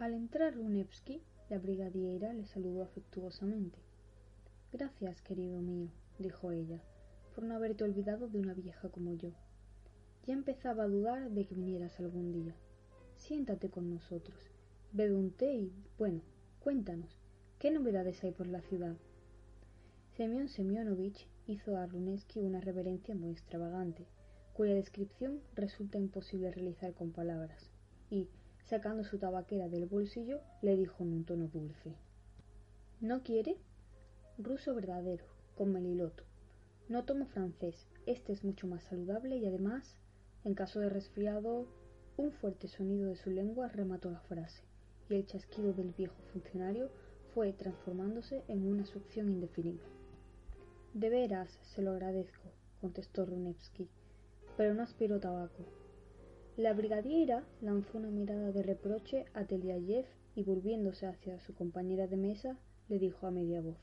Al 0.00 0.14
entrar 0.14 0.54
Runevsky, 0.54 1.20
la 1.50 1.58
brigadiera 1.58 2.32
le 2.32 2.46
saludó 2.46 2.82
afectuosamente. 2.82 3.78
Gracias, 4.72 5.20
querido 5.20 5.60
mío, 5.60 5.90
dijo 6.18 6.52
ella, 6.52 6.80
por 7.34 7.44
no 7.44 7.54
haberte 7.54 7.84
olvidado 7.84 8.26
de 8.26 8.38
una 8.38 8.54
vieja 8.54 8.88
como 8.88 9.12
yo. 9.12 9.32
Ya 10.26 10.32
empezaba 10.32 10.84
a 10.84 10.88
dudar 10.88 11.30
de 11.30 11.44
que 11.44 11.54
vinieras 11.54 12.00
algún 12.00 12.32
día. 12.32 12.56
Siéntate 13.16 13.68
con 13.68 13.90
nosotros, 13.90 14.38
bebe 14.90 15.14
un 15.14 15.32
té 15.32 15.52
y, 15.52 15.70
bueno, 15.98 16.22
cuéntanos, 16.60 17.20
¿qué 17.58 17.70
novedades 17.70 18.24
hay 18.24 18.32
por 18.32 18.46
la 18.46 18.62
ciudad? 18.62 18.96
Semyon 20.16 20.48
Semyonovich 20.48 21.28
hizo 21.46 21.76
a 21.76 21.84
Runevsky 21.84 22.40
una 22.40 22.62
reverencia 22.62 23.14
muy 23.14 23.32
extravagante, 23.32 24.06
cuya 24.54 24.72
descripción 24.72 25.42
resulta 25.54 25.98
imposible 25.98 26.50
realizar 26.50 26.94
con 26.94 27.12
palabras, 27.12 27.70
y, 28.08 28.30
sacando 28.70 29.02
su 29.02 29.18
tabaquera 29.18 29.68
del 29.68 29.86
bolsillo, 29.86 30.40
le 30.62 30.76
dijo 30.76 31.02
en 31.02 31.12
un 31.12 31.24
tono 31.24 31.48
dulce. 31.48 31.96
¿No 33.00 33.24
quiere? 33.24 33.56
Ruso 34.38 34.76
verdadero, 34.76 35.24
con 35.56 35.72
meliloto. 35.72 36.22
No 36.88 37.04
tomo 37.04 37.26
francés, 37.26 37.88
este 38.06 38.32
es 38.32 38.44
mucho 38.44 38.68
más 38.68 38.84
saludable 38.84 39.38
y 39.38 39.46
además, 39.46 39.98
en 40.44 40.54
caso 40.54 40.78
de 40.78 40.88
resfriado, 40.88 41.66
un 42.16 42.30
fuerte 42.30 42.68
sonido 42.68 43.08
de 43.08 43.16
su 43.16 43.30
lengua 43.30 43.66
remató 43.68 44.08
la 44.08 44.20
frase, 44.20 44.62
y 45.08 45.14
el 45.14 45.26
chasquido 45.26 45.72
del 45.72 45.90
viejo 45.90 46.22
funcionario 46.32 46.90
fue 47.34 47.52
transformándose 47.52 48.44
en 48.46 48.64
una 48.64 48.86
succión 48.86 49.30
indefinible. 49.30 49.82
De 50.94 51.10
veras, 51.10 51.58
se 51.62 51.82
lo 51.82 51.90
agradezco, 51.90 52.52
contestó 52.80 53.26
Runevsky, 53.26 53.88
pero 54.56 54.74
no 54.74 54.82
aspiro 54.82 55.18
tabaco. 55.18 55.79
La 56.56 56.72
brigadiera 56.72 57.44
lanzó 57.62 57.98
una 57.98 58.10
mirada 58.10 58.50
de 58.50 58.62
reproche 58.62 59.24
a 59.34 59.44
Teliayev 59.44 60.04
y 60.34 60.42
volviéndose 60.42 61.06
hacia 61.06 61.38
su 61.40 61.54
compañera 61.54 62.06
de 62.08 62.16
mesa, 62.16 62.58
le 62.88 62.98
dijo 62.98 63.26
a 63.26 63.30
media 63.30 63.60
voz 63.60 63.78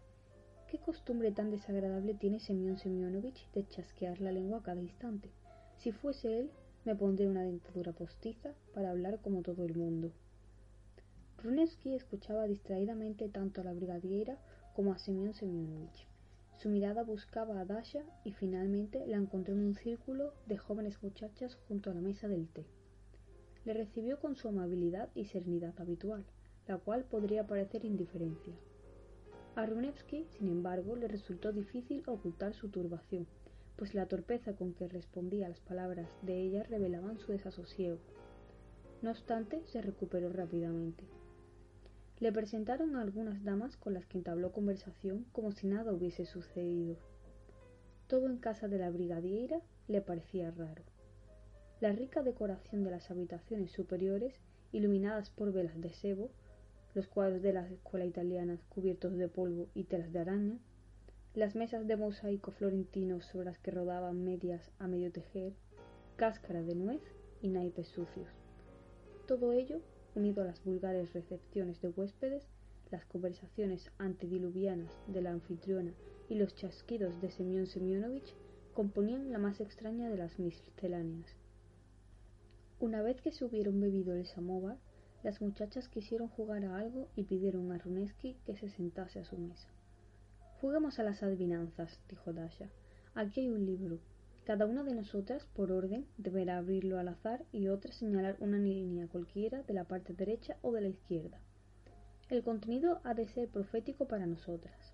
¿Qué 0.70 0.78
costumbre 0.78 1.32
tan 1.32 1.50
desagradable 1.50 2.14
tiene 2.14 2.42
Semyon 2.42 2.78
Semyonovich 2.78 3.50
de 3.54 3.66
chasquear 3.68 4.20
la 4.20 4.34
lengua 4.34 4.60
a 4.60 4.64
cada 4.64 4.82
instante? 4.82 5.30
Si 5.78 5.94
fuese 5.94 6.40
él, 6.40 6.52
me 6.84 6.94
pondría 6.94 7.30
una 7.30 7.44
dentadura 7.44 7.94
postiza 7.94 8.54
para 8.74 8.92
hablar 8.92 9.22
como 9.22 9.44
todo 9.44 9.64
el 9.64 9.76
mundo. 9.76 10.12
Runevsky 11.44 11.94
escuchaba 11.96 12.48
distraídamente 12.48 13.30
tanto 13.30 13.62
a 13.62 13.64
la 13.64 13.74
brigadiera 13.74 14.38
como 14.76 14.92
a 14.92 14.98
Semyon 14.98 15.34
Semyonovich. 15.34 16.06
Su 16.58 16.70
mirada 16.70 17.04
buscaba 17.04 17.60
a 17.60 17.66
Dasha 17.66 18.04
y 18.24 18.34
finalmente 18.34 19.06
la 19.06 19.18
encontró 19.18 19.54
en 19.54 19.64
un 19.64 19.76
círculo 19.76 20.34
de 20.48 20.58
jóvenes 20.58 21.04
muchachas 21.04 21.56
junto 21.68 21.92
a 21.92 21.94
la 21.94 22.02
mesa 22.02 22.28
del 22.28 22.48
té. 22.48 22.66
Le 23.64 23.76
recibió 23.76 24.20
con 24.20 24.36
su 24.36 24.48
amabilidad 24.48 25.10
y 25.14 25.26
serenidad 25.26 25.80
habitual, 25.80 26.26
la 26.68 26.80
cual 26.80 27.04
podría 27.04 27.46
parecer 27.46 27.86
indiferencia. 27.86 28.56
A 29.56 29.68
Runevsky, 29.68 30.26
sin 30.32 30.48
embargo, 30.48 30.96
le 30.96 31.08
resultó 31.08 31.52
difícil 31.52 32.02
ocultar 32.08 32.56
su 32.56 32.70
turbación, 32.70 33.28
pues 33.76 33.94
la 33.94 34.08
torpeza 34.08 34.54
con 34.54 34.74
que 34.74 34.88
respondía 34.88 35.46
a 35.46 35.50
las 35.50 35.60
palabras 35.60 36.10
de 36.24 36.42
ella 36.42 36.64
revelaban 36.64 37.20
su 37.20 37.34
desasosiego. 37.34 38.00
No 39.04 39.12
obstante, 39.12 39.62
se 39.68 39.80
recuperó 39.84 40.34
rápidamente. 40.34 41.04
Le 42.20 42.32
presentaron 42.32 42.96
a 42.96 43.02
algunas 43.02 43.44
damas 43.44 43.78
con 43.78 43.94
las 43.94 44.08
que 44.08 44.18
entabló 44.18 44.52
conversación 44.52 45.26
como 45.32 45.52
si 45.52 45.68
nada 45.68 45.94
hubiese 45.94 46.26
sucedido. 46.26 46.98
Todo 48.08 48.26
en 48.26 48.38
casa 48.38 48.68
de 48.68 48.80
la 48.80 48.90
brigadiera 48.90 49.62
le 49.88 50.02
parecía 50.02 50.50
raro. 50.50 50.82
La 51.80 51.92
rica 51.92 52.24
decoración 52.24 52.84
de 52.84 52.90
las 52.90 53.12
habitaciones 53.12 53.72
superiores, 53.72 54.34
iluminadas 54.72 55.30
por 55.30 55.54
velas 55.54 55.80
de 55.80 55.94
sebo, 55.94 56.32
los 56.96 57.08
cuadros 57.08 57.44
de 57.44 57.54
la 57.54 57.68
escuela 57.68 58.06
italiana 58.06 58.58
cubiertos 58.70 59.16
de 59.16 59.28
polvo 59.28 59.68
y 59.76 59.84
telas 59.84 60.12
de 60.12 60.20
araña, 60.20 60.58
las 61.36 61.56
mesas 61.56 61.86
de 61.86 61.98
mosaico 61.98 62.50
florentino 62.50 63.22
sobre 63.22 63.46
las 63.46 63.60
que 63.60 63.70
rodaban 63.70 64.24
medias 64.24 64.72
a 64.80 64.88
medio 64.88 65.12
tejer, 65.12 65.54
cáscara 66.16 66.64
de 66.64 66.74
nuez 66.74 67.02
y 67.44 67.50
naipes 67.50 67.90
sucios. 67.90 68.28
Todo 69.28 69.52
ello 69.52 69.82
unido 70.16 70.42
a 70.44 70.46
las 70.46 70.64
vulgares 70.64 71.14
recepciones 71.14 71.82
de 71.82 71.90
huéspedes, 71.90 72.48
las 72.92 73.06
conversaciones 73.06 73.92
antediluvianas 73.98 74.92
de 75.08 75.22
la 75.22 75.32
anfitriona 75.32 75.94
y 76.30 76.36
los 76.36 76.56
chasquidos 76.56 77.20
de 77.22 77.32
Semyon 77.32 77.68
Semyonovich, 77.68 78.36
componían 78.74 79.32
la 79.32 79.40
más 79.40 79.60
extraña 79.60 80.10
de 80.10 80.18
las 80.18 80.40
misceláneas. 80.40 81.36
Una 82.80 83.02
vez 83.02 83.22
que 83.22 83.32
se 83.32 83.44
hubieron 83.44 83.80
bebido 83.82 84.14
el 84.14 84.26
samovar, 84.28 84.78
las 85.24 85.42
muchachas 85.42 85.90
quisieron 85.90 86.28
jugar 86.28 86.64
a 86.64 86.78
algo 86.78 87.08
y 87.16 87.24
pidieron 87.24 87.72
a 87.72 87.80
Runesky 87.80 88.38
que 88.46 88.56
se 88.56 88.70
sentase 88.70 89.20
a 89.20 89.26
su 89.26 89.38
mesa. 89.38 89.68
Juguemos 90.62 91.00
a 91.00 91.04
las 91.04 91.24
adivinanzas, 91.24 92.00
dijo 92.08 92.34
Dasha. 92.34 92.70
Aquí 93.16 93.42
hay 93.42 93.50
un 93.50 93.66
libro. 93.66 94.00
Cada 94.48 94.66
una 94.66 94.82
de 94.82 94.94
nosotras, 94.94 95.46
por 95.58 95.74
orden, 95.74 96.06
deberá 96.18 96.58
abrirlo 96.58 97.00
al 97.00 97.10
azar 97.10 97.44
y 97.52 97.68
otra 97.68 97.92
señalar 97.92 98.38
una 98.40 98.58
línea 98.58 99.10
cualquiera 99.10 99.62
de 99.64 99.74
la 99.74 99.84
parte 99.84 100.14
derecha 100.14 100.56
o 100.62 100.72
de 100.72 100.80
la 100.80 100.88
izquierda. 100.88 101.42
El 102.30 102.44
contenido 102.44 103.02
ha 103.04 103.14
de 103.14 103.28
ser 103.28 103.50
profético 103.50 104.08
para 104.08 104.26
nosotras. 104.26 104.94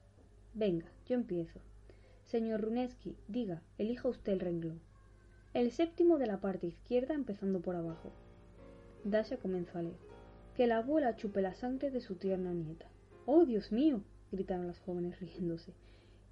Venga, 0.56 0.88
yo 1.06 1.14
empiezo. 1.14 1.60
Señor 2.26 2.62
Runesky, 2.62 3.16
diga, 3.28 3.62
elija 3.78 4.10
usted 4.10 4.34
el 4.34 4.40
renglón. 4.40 4.82
El 5.54 5.70
séptimo 5.70 6.18
de 6.18 6.26
la 6.26 6.42
parte 6.42 6.66
izquierda 6.66 7.14
empezando 7.14 7.62
por 7.62 7.76
abajo. 7.76 8.12
Dasha 9.04 9.38
comenzó 9.38 9.78
a 9.78 9.84
leer. 9.84 10.00
Que 10.56 10.66
la 10.66 10.78
abuela 10.78 11.16
chupe 11.16 11.44
la 11.44 11.54
sangre 11.54 11.92
de 11.92 12.02
su 12.02 12.16
tierna 12.16 12.56
nieta. 12.56 12.88
¡Oh, 13.28 13.46
Dios 13.46 13.72
mío! 13.72 14.02
gritaron 14.32 14.66
las 14.66 14.80
jóvenes 14.80 15.20
riéndose. 15.20 15.76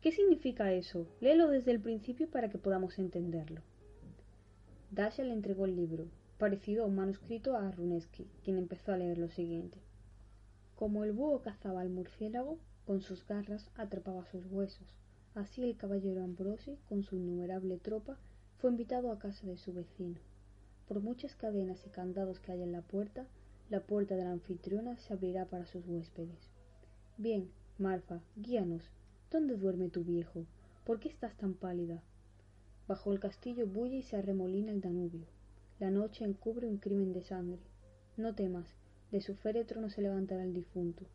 ¿Qué 0.01 0.11
significa 0.11 0.73
eso? 0.73 1.05
Léelo 1.19 1.47
desde 1.47 1.69
el 1.69 1.79
principio 1.79 2.27
para 2.27 2.49
que 2.49 2.57
podamos 2.57 2.97
entenderlo. 2.97 3.61
Dasha 4.89 5.23
le 5.23 5.31
entregó 5.31 5.65
el 5.65 5.75
libro, 5.75 6.07
parecido 6.39 6.83
a 6.83 6.87
un 6.87 6.95
manuscrito 6.95 7.55
a 7.55 7.69
Runesky, 7.69 8.25
quien 8.43 8.57
empezó 8.57 8.93
a 8.93 8.97
leer 8.97 9.19
lo 9.19 9.29
siguiente. 9.29 9.77
Como 10.75 11.03
el 11.03 11.11
búho 11.11 11.43
cazaba 11.43 11.81
al 11.81 11.91
murciélago, 11.91 12.57
con 12.87 13.01
sus 13.01 13.27
garras 13.27 13.69
atrapaba 13.75 14.25
sus 14.25 14.43
huesos. 14.47 14.87
Así 15.35 15.63
el 15.63 15.77
caballero 15.77 16.23
Ambrosi, 16.23 16.79
con 16.89 17.03
su 17.03 17.15
innumerable 17.15 17.77
tropa, 17.77 18.17
fue 18.57 18.71
invitado 18.71 19.11
a 19.11 19.19
casa 19.19 19.45
de 19.45 19.57
su 19.57 19.71
vecino. 19.71 20.19
Por 20.87 21.01
muchas 21.01 21.35
cadenas 21.35 21.85
y 21.85 21.91
candados 21.91 22.39
que 22.39 22.51
haya 22.51 22.63
en 22.63 22.71
la 22.71 22.81
puerta, 22.81 23.27
la 23.69 23.81
puerta 23.81 24.15
de 24.15 24.23
la 24.23 24.31
anfitriona 24.31 24.97
se 24.97 25.13
abrirá 25.13 25.45
para 25.45 25.67
sus 25.67 25.85
huéspedes. 25.87 26.49
Bien, 27.17 27.51
Marfa, 27.77 28.19
guíanos, 28.35 28.89
¿Dónde 29.31 29.55
duerme 29.55 29.87
tu 29.87 30.03
viejo? 30.03 30.45
¿Por 30.83 30.99
qué 30.99 31.07
estás 31.07 31.37
tan 31.37 31.53
pálida? 31.53 32.03
Bajo 32.85 33.13
el 33.13 33.21
castillo 33.21 33.65
bulle 33.65 33.95
y 33.95 34.01
se 34.03 34.17
arremolina 34.17 34.73
el 34.73 34.81
Danubio. 34.81 35.25
La 35.79 35.89
noche 35.89 36.25
encubre 36.25 36.67
un 36.67 36.79
crimen 36.79 37.13
de 37.13 37.23
sangre. 37.23 37.61
No 38.17 38.35
temas, 38.35 38.75
de 39.09 39.21
su 39.21 39.35
féretro 39.35 39.79
no 39.79 39.89
se 39.89 40.01
levantará 40.01 40.43
el 40.43 40.53
difunto. 40.53 41.05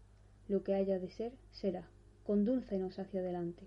Lo 0.49 0.65
que 0.65 0.75
haya 0.75 0.99
de 0.99 1.11
ser, 1.11 1.35
será. 1.51 1.91
Condúcenos 2.25 2.99
hacia 2.99 3.21
adelante. 3.21 3.65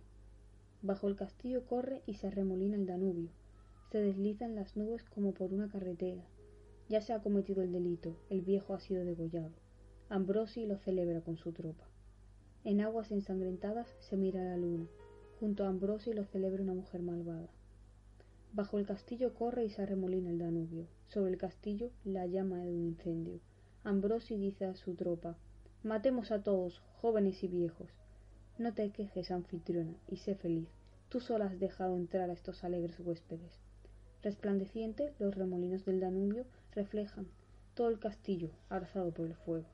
Bajo 0.82 1.08
el 1.08 1.16
castillo 1.16 1.68
corre 1.68 2.02
y 2.08 2.16
se 2.16 2.26
arremolina 2.26 2.76
el 2.76 2.88
Danubio. 2.88 3.30
Se 3.92 4.02
deslizan 4.02 4.56
las 4.56 4.76
nubes 4.76 5.04
como 5.04 5.32
por 5.32 5.54
una 5.54 5.70
carretera. 5.70 6.24
Ya 6.90 7.02
se 7.02 7.14
ha 7.14 7.22
cometido 7.22 7.62
el 7.62 7.72
delito, 7.72 8.16
el 8.32 8.42
viejo 8.42 8.74
ha 8.74 8.80
sido 8.80 9.06
degollado. 9.06 9.54
Ambrosi 10.10 10.66
lo 10.66 10.80
celebra 10.80 11.22
con 11.22 11.38
su 11.38 11.52
tropa. 11.52 11.89
En 12.66 12.82
aguas 12.82 13.10
ensangrentadas 13.12 13.88
se 14.02 14.18
mira 14.18 14.44
la 14.44 14.58
luna. 14.58 14.86
Junto 15.40 15.64
a 15.64 15.70
Ambrosio 15.70 16.14
lo 16.14 16.26
celebra 16.26 16.62
una 16.62 16.74
mujer 16.74 17.02
malvada. 17.02 17.48
Bajo 18.52 18.78
el 18.78 18.86
castillo 18.86 19.34
corre 19.34 19.64
y 19.64 19.70
se 19.70 19.82
arremolina 19.82 20.30
el 20.30 20.40
Danubio. 20.40 20.86
Sobre 21.08 21.32
el 21.32 21.38
castillo 21.38 21.90
la 22.04 22.26
llama 22.26 22.58
de 22.58 22.74
un 22.74 22.84
incendio. 22.84 23.40
Ambrosi 23.86 24.36
dice 24.36 24.66
a 24.66 24.76
su 24.76 24.96
tropa 24.96 25.38
Matemos 25.84 26.32
a 26.32 26.44
todos, 26.44 26.82
jóvenes 27.02 27.42
y 27.44 27.48
viejos. 27.48 27.88
No 28.58 28.74
te 28.74 28.92
quejes, 28.92 29.32
anfitriona, 29.32 29.96
y 30.10 30.18
sé 30.18 30.36
feliz. 30.36 30.68
Tú 31.08 31.22
sola 31.22 31.46
has 31.46 31.60
dejado 31.60 31.96
entrar 31.96 32.30
a 32.30 32.34
estos 32.34 32.66
alegres 32.66 33.00
huéspedes. 33.00 33.58
Resplandeciente, 34.22 35.14
los 35.18 35.34
remolinos 35.34 35.86
del 35.86 36.02
Danubio 36.02 36.46
reflejan 36.74 37.26
todo 37.74 37.88
el 37.88 38.00
castillo 38.00 38.50
abrazado 38.68 39.12
por 39.12 39.28
el 39.28 39.36
fuego. 39.36 39.68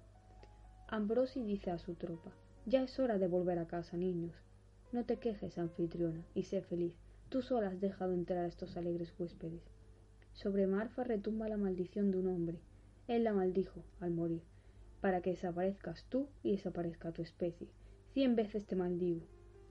Ambrosi 0.87 1.41
dice 1.41 1.71
a 1.71 1.79
su 1.79 1.95
tropa 1.95 2.31
ya 2.65 2.81
es 2.83 2.99
hora 2.99 3.19
de 3.19 3.27
volver 3.27 3.59
a 3.59 3.67
casa, 3.67 3.95
niños. 3.95 4.33
No 4.91 5.05
te 5.05 5.17
quejes, 5.17 5.57
anfitriona, 5.57 6.25
y 6.33 6.43
sé 6.43 6.61
feliz. 6.61 6.93
Tú 7.29 7.41
sola 7.41 7.67
has 7.67 7.79
dejado 7.79 8.13
entrar 8.13 8.45
a 8.45 8.47
estos 8.47 8.75
alegres 8.75 9.13
huéspedes. 9.19 9.61
Sobre 10.33 10.65
Marfa 10.65 11.03
retumba 11.03 11.47
la 11.47 11.57
maldición 11.57 12.11
de 12.11 12.17
un 12.17 12.27
hombre. 12.27 12.59
Él 13.07 13.23
la 13.23 13.33
maldijo 13.33 13.83
al 13.99 14.11
morir, 14.11 14.41
para 14.99 15.21
que 15.21 15.31
desaparezcas 15.31 16.05
tú 16.09 16.27
y 16.41 16.51
desaparezca 16.51 17.11
tu 17.11 17.21
especie. 17.21 17.67
Cien 18.13 18.35
veces 18.35 18.65
te 18.65 18.75
maldigo, 18.75 19.21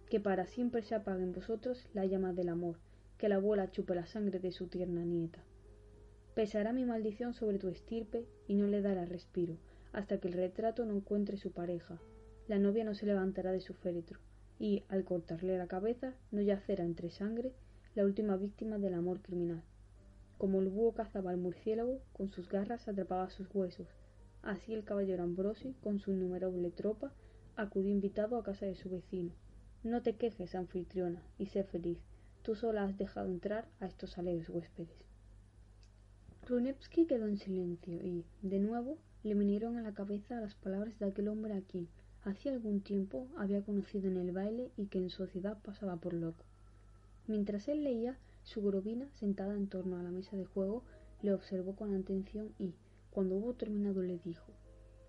que 0.08 0.20
para 0.20 0.47
siempre 0.47 0.82
se 0.82 0.94
apague 0.94 1.25
en 1.25 1.32
vosotros 1.32 1.88
la 1.94 2.06
llama 2.06 2.32
del 2.32 2.49
amor, 2.49 2.76
que 3.19 3.29
la 3.29 3.37
abuela 3.37 3.70
chupe 3.70 3.94
la 3.94 4.06
sangre 4.06 4.38
de 4.38 4.52
su 4.52 4.69
tierna 4.69 5.05
nieta. 5.05 5.43
Pesará 6.35 6.73
mi 6.73 6.85
maldición 6.85 7.35
sobre 7.35 7.58
tu 7.58 7.69
estirpe 7.69 8.26
y 8.47 8.55
no 8.55 8.69
le 8.69 8.82
dará 8.82 9.05
respiro, 9.05 9.56
hasta 9.93 10.19
que 10.19 10.29
el 10.29 10.35
retrato 10.35 10.85
no 10.85 10.94
encuentre 10.94 11.37
su 11.37 11.50
pareja. 11.50 11.99
La 12.46 12.58
novia 12.58 12.85
no 12.85 12.94
se 12.94 13.06
levantará 13.06 13.52
de 13.52 13.61
su 13.61 13.73
féretro, 13.73 14.20
y, 14.58 14.85
al 14.88 15.05
cortarle 15.05 15.56
la 15.56 15.67
cabeza, 15.67 16.14
no 16.31 16.43
yacerá 16.43 16.85
entre 16.85 17.11
sangre 17.11 17.52
la 17.94 18.05
última 18.05 18.37
víctima 18.37 18.79
del 18.79 18.94
amor 18.94 19.20
criminal. 19.23 19.62
Como 20.37 20.61
el 20.61 20.69
búho 20.69 20.93
cazaba 20.93 21.31
al 21.31 21.38
murciélago, 21.38 22.00
con 22.12 22.29
sus 22.29 22.49
garras 22.49 22.87
atrapaba 22.87 23.31
sus 23.31 23.49
huesos. 23.55 23.88
Así 24.43 24.75
el 24.75 24.85
caballero 24.85 25.23
Ambrosi, 25.23 25.75
con 25.82 26.00
su 26.00 26.12
innumerable 26.12 26.70
tropa, 26.70 27.12
acudió 27.56 27.91
invitado 27.91 28.37
a 28.37 28.44
casa 28.44 28.67
de 28.67 28.75
su 28.75 28.90
vecino. 28.90 29.32
No 29.82 30.02
te 30.02 30.17
quejes, 30.17 30.55
anfitriona, 30.55 31.23
y 31.38 31.47
sé 31.47 31.64
feliz. 31.64 31.99
Tú 32.43 32.55
sola 32.55 32.85
has 32.85 32.99
dejado 32.99 33.29
entrar 33.29 33.69
a 33.81 33.87
estos 33.87 34.19
alegres 34.19 34.50
huéspedes. 34.50 35.05
Runevsky 36.47 37.06
quedó 37.06 37.26
en 37.26 37.38
silencio 37.38 38.02
y, 38.02 38.26
de 38.43 38.58
nuevo, 38.58 38.99
le 39.23 39.35
vinieron 39.35 39.79
a 39.79 39.82
la 39.82 39.94
cabeza 39.94 40.40
las 40.40 40.55
palabras 40.55 40.99
de 40.99 41.06
aquel 41.06 41.29
hombre 41.29 41.55
a 41.55 41.62
quien, 41.62 41.88
hacía 42.25 42.53
algún 42.53 42.81
tiempo, 42.81 43.29
había 43.37 43.62
conocido 43.62 44.09
en 44.09 44.17
el 44.17 44.32
baile 44.32 44.71
y 44.76 44.87
que 44.87 44.99
en 44.99 45.11
sociedad 45.11 45.59
pasaba 45.62 45.97
por 45.97 46.15
loco. 46.15 46.44
Mientras 47.26 47.69
él 47.69 47.85
leía, 47.85 48.19
su 48.43 48.62
grobina, 48.62 49.09
sentada 49.15 49.55
en 49.55 49.69
torno 49.69 49.97
a 49.97 50.03
la 50.03 50.11
mesa 50.11 50.37
de 50.37 50.44
juego, 50.44 50.82
le 51.23 51.32
observó 51.32 51.75
con 51.75 51.94
atención 51.94 52.53
y, 52.59 52.75
cuando 53.11 53.37
hubo 53.37 53.55
terminado, 53.55 54.03
le 54.03 54.19
dijo 54.19 54.53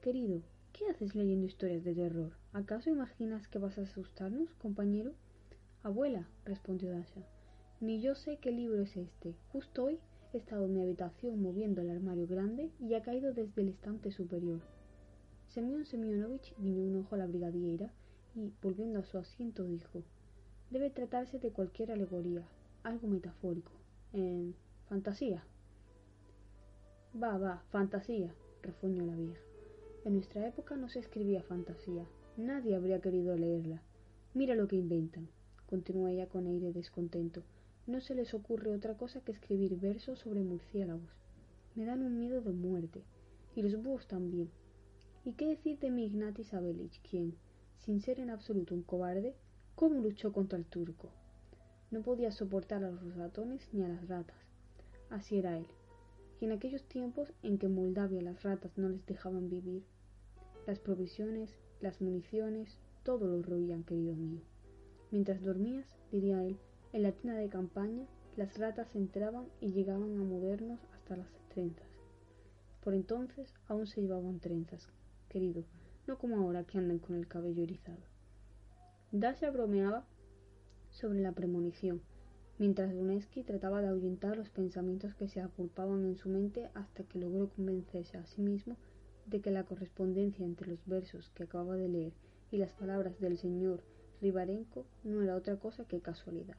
Querido, 0.01 0.41
¿qué 0.71 0.87
haces 0.89 1.15
leyendo 1.15 1.45
historias 1.45 1.83
de 1.83 1.95
terror? 1.95 2.33
¿Acaso 2.53 2.89
imaginas 2.89 3.47
que 3.47 3.59
vas 3.59 3.77
a 3.77 3.81
asustarnos, 3.81 4.53
compañero? 4.55 5.13
Abuela, 5.83 6.27
respondió 6.45 6.91
Dasha, 6.91 7.21
ni 7.81 8.01
yo 8.01 8.15
sé 8.15 8.37
qué 8.37 8.51
libro 8.51 8.81
es 8.81 8.95
este. 8.95 9.35
Justo 9.51 9.85
hoy 9.85 9.99
he 10.33 10.37
estado 10.37 10.65
en 10.65 10.73
mi 10.73 10.81
habitación 10.81 11.41
moviendo 11.41 11.81
el 11.81 11.89
armario 11.89 12.27
grande 12.27 12.71
y 12.79 12.93
ha 12.93 13.01
caído 13.01 13.33
desde 13.33 13.61
el 13.61 13.69
estante 13.69 14.11
superior. 14.11 14.74
Semyon 15.55 15.85
Semyonovich 15.85 16.53
guiñó 16.57 16.83
un 16.83 16.97
ojo 16.97 17.15
a 17.15 17.17
la 17.17 17.27
brigadiera 17.27 17.89
y, 18.35 18.51
volviendo 18.61 18.99
a 18.99 19.05
su 19.05 19.17
asiento, 19.17 19.63
dijo 19.63 20.03
Debe 20.69 20.89
tratarse 20.89 21.39
de 21.39 21.51
cualquier 21.51 21.93
alegoría, 21.93 22.43
algo 22.83 23.07
metafórico. 23.07 23.71
En 24.11 24.53
fantasía. 24.89 25.45
Va, 27.15 27.37
va, 27.37 27.63
fantasía, 27.69 28.35
refuñó 28.63 29.05
la 29.05 29.15
vieja. 29.15 29.39
En 30.03 30.15
nuestra 30.15 30.45
época 30.45 30.75
no 30.75 30.89
se 30.89 30.99
escribía 30.99 31.41
fantasía. 31.41 32.05
Nadie 32.35 32.75
habría 32.75 32.99
querido 32.99 33.37
leerla. 33.37 33.81
Mira 34.33 34.55
lo 34.55 34.67
que 34.67 34.75
inventan, 34.75 35.29
continuó 35.67 36.09
ella 36.09 36.27
con 36.27 36.47
aire 36.47 36.73
descontento. 36.73 37.43
No 37.87 38.01
se 38.01 38.13
les 38.13 38.33
ocurre 38.33 38.75
otra 38.75 38.97
cosa 38.97 39.21
que 39.21 39.31
escribir 39.31 39.79
versos 39.79 40.19
sobre 40.19 40.43
murciélagos. 40.43 41.15
Me 41.75 41.85
dan 41.85 42.01
un 42.01 42.19
miedo 42.19 42.41
de 42.41 42.51
muerte. 42.51 43.03
Y 43.55 43.61
los 43.61 43.81
búhos 43.81 44.05
también. 44.05 44.49
¿Y 45.27 45.33
qué 45.33 45.47
decir 45.47 45.79
de 45.79 45.89
mi 45.89 46.05
Ignati 46.05 46.43
Sabelich, 46.43 47.01
quien, 47.01 47.33
sin 47.79 47.99
ser 47.99 48.19
en 48.19 48.29
absoluto 48.29 48.75
un 48.75 48.83
cobarde, 48.83 49.35
cómo 49.73 49.99
luchó 49.99 50.31
contra 50.31 50.59
el 50.59 50.65
turco? 50.65 51.09
No 51.89 52.03
podía 52.03 52.31
soportar 52.31 52.83
a 52.83 52.91
los 52.91 53.15
ratones 53.15 53.67
ni 53.73 53.81
a 53.81 53.87
las 53.87 54.07
ratas. 54.07 54.37
Así 55.09 55.39
era 55.39 55.57
él. 55.57 55.65
Y 56.39 56.45
en 56.45 56.51
aquellos 56.51 56.83
tiempos 56.83 57.33
en 57.41 57.57
que 57.57 57.65
en 57.65 57.73
Moldavia 57.73 58.21
las 58.21 58.43
ratas 58.43 58.77
no 58.77 58.87
les 58.87 59.03
dejaban 59.07 59.49
vivir, 59.49 59.83
las 60.67 60.77
provisiones, 60.77 61.55
las 61.81 62.01
municiones, 62.01 62.77
todo 63.01 63.25
lo 63.27 63.41
roían, 63.41 63.83
querido 63.83 64.13
mío. 64.13 64.41
Mientras 65.09 65.41
dormías, 65.41 65.87
diría 66.11 66.43
él, 66.43 66.59
en 66.93 67.01
la 67.01 67.13
tienda 67.13 67.39
de 67.39 67.49
campaña, 67.49 68.05
las 68.37 68.59
ratas 68.59 68.95
entraban 68.95 69.47
y 69.59 69.71
llegaban 69.71 70.19
a 70.19 70.23
movernos 70.23 70.79
hasta 70.93 71.17
las 71.17 71.29
trenzas. 71.49 71.87
Por 72.83 72.93
entonces 72.93 73.51
aún 73.67 73.87
se 73.87 74.01
llevaban 74.01 74.39
trenzas, 74.39 74.87
querido, 75.35 75.65
no 76.07 76.17
como 76.17 76.37
ahora 76.37 76.63
que 76.63 76.77
andan 76.77 76.97
con 76.97 77.17
el 77.17 77.27
cabello 77.27 77.61
erizado. 77.61 77.99
Dasha 79.11 79.51
bromeaba 79.51 80.05
sobre 80.91 81.19
la 81.19 81.33
premonición, 81.33 82.01
mientras 82.57 82.93
Lunesky 82.93 83.43
trataba 83.43 83.81
de 83.81 83.89
ahuyentar 83.89 84.37
los 84.37 84.49
pensamientos 84.49 85.13
que 85.13 85.27
se 85.27 85.41
aculpaban 85.41 86.05
en 86.05 86.15
su 86.15 86.29
mente 86.29 86.69
hasta 86.73 87.03
que 87.03 87.19
logró 87.19 87.49
convencerse 87.49 88.17
a 88.17 88.25
sí 88.25 88.41
mismo 88.41 88.77
de 89.25 89.41
que 89.41 89.51
la 89.51 89.65
correspondencia 89.65 90.45
entre 90.45 90.69
los 90.69 90.85
versos 90.85 91.29
que 91.31 91.43
acababa 91.43 91.75
de 91.75 91.89
leer 91.89 92.13
y 92.49 92.55
las 92.55 92.71
palabras 92.71 93.19
del 93.19 93.37
señor 93.37 93.83
Rivarenko 94.21 94.85
no 95.03 95.21
era 95.21 95.35
otra 95.35 95.57
cosa 95.57 95.83
que 95.83 95.99
casualidad. 95.99 96.55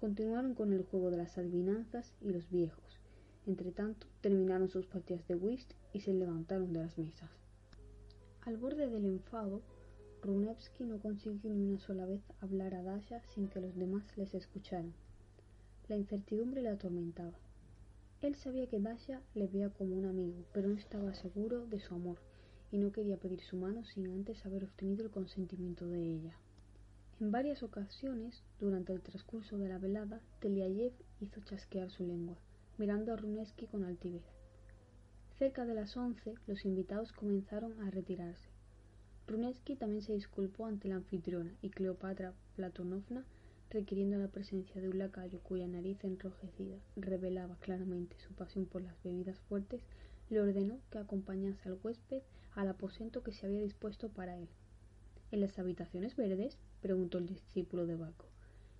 Continuaron 0.00 0.54
con 0.54 0.72
el 0.72 0.82
juego 0.82 1.10
de 1.10 1.18
las 1.18 1.36
adivinanzas 1.36 2.14
y 2.22 2.30
los 2.30 2.48
viejos. 2.48 3.00
Entretanto, 3.46 4.06
terminaron 4.22 4.70
sus 4.70 4.86
partidas 4.86 5.28
de 5.28 5.34
whist 5.34 5.74
y 5.92 6.00
se 6.00 6.14
levantaron 6.14 6.72
de 6.72 6.80
las 6.80 6.96
mesas. 6.96 7.45
Al 8.46 8.58
borde 8.58 8.88
del 8.88 9.04
enfado, 9.06 9.60
Runevsky 10.22 10.84
no 10.84 11.00
consiguió 11.00 11.52
ni 11.52 11.64
una 11.64 11.80
sola 11.80 12.06
vez 12.06 12.22
hablar 12.40 12.76
a 12.76 12.82
Dasha 12.84 13.20
sin 13.34 13.48
que 13.48 13.60
los 13.60 13.74
demás 13.74 14.16
les 14.16 14.34
escucharan. 14.34 14.94
La 15.88 15.96
incertidumbre 15.96 16.62
le 16.62 16.68
atormentaba. 16.68 17.32
Él 18.22 18.36
sabía 18.36 18.68
que 18.68 18.78
Dasha 18.78 19.20
le 19.34 19.48
veía 19.48 19.70
como 19.70 19.96
un 19.96 20.06
amigo, 20.06 20.44
pero 20.52 20.68
no 20.68 20.76
estaba 20.76 21.12
seguro 21.12 21.66
de 21.66 21.80
su 21.80 21.92
amor 21.96 22.18
y 22.70 22.78
no 22.78 22.92
quería 22.92 23.16
pedir 23.16 23.40
su 23.40 23.56
mano 23.56 23.84
sin 23.84 24.06
antes 24.06 24.46
haber 24.46 24.62
obtenido 24.62 25.04
el 25.04 25.10
consentimiento 25.10 25.84
de 25.88 26.04
ella. 26.04 26.36
En 27.18 27.32
varias 27.32 27.64
ocasiones, 27.64 28.44
durante 28.60 28.92
el 28.92 29.02
transcurso 29.02 29.58
de 29.58 29.70
la 29.70 29.78
velada, 29.78 30.20
Teliayev 30.38 30.92
hizo 31.18 31.40
chasquear 31.40 31.90
su 31.90 32.04
lengua, 32.04 32.38
mirando 32.78 33.12
a 33.12 33.16
Runesky 33.16 33.66
con 33.66 33.82
altivez. 33.82 34.35
Cerca 35.38 35.66
de 35.66 35.74
las 35.74 35.98
once, 35.98 36.34
los 36.46 36.64
invitados 36.64 37.12
comenzaron 37.12 37.78
a 37.82 37.90
retirarse. 37.90 38.48
Runesky 39.26 39.76
también 39.76 40.00
se 40.00 40.14
disculpó 40.14 40.64
ante 40.64 40.88
la 40.88 40.94
anfitriona 40.94 41.54
y 41.60 41.68
Cleopatra 41.68 42.32
Platonovna, 42.54 43.22
requiriendo 43.68 44.16
la 44.16 44.28
presencia 44.28 44.80
de 44.80 44.88
un 44.88 44.96
lacayo 44.96 45.40
cuya 45.40 45.68
nariz 45.68 46.02
enrojecida 46.04 46.78
revelaba 46.96 47.56
claramente 47.56 48.16
su 48.18 48.32
pasión 48.32 48.64
por 48.64 48.80
las 48.80 49.02
bebidas 49.02 49.38
fuertes, 49.40 49.82
le 50.30 50.40
ordenó 50.40 50.80
que 50.90 50.98
acompañase 50.98 51.68
al 51.68 51.78
huésped 51.82 52.22
al 52.54 52.68
aposento 52.68 53.22
que 53.22 53.32
se 53.32 53.44
había 53.44 53.60
dispuesto 53.60 54.08
para 54.08 54.38
él. 54.38 54.48
¿En 55.32 55.42
las 55.42 55.58
habitaciones 55.58 56.16
verdes? 56.16 56.56
preguntó 56.80 57.18
el 57.18 57.26
discípulo 57.26 57.84
de 57.84 57.96
Baco. 57.96 58.24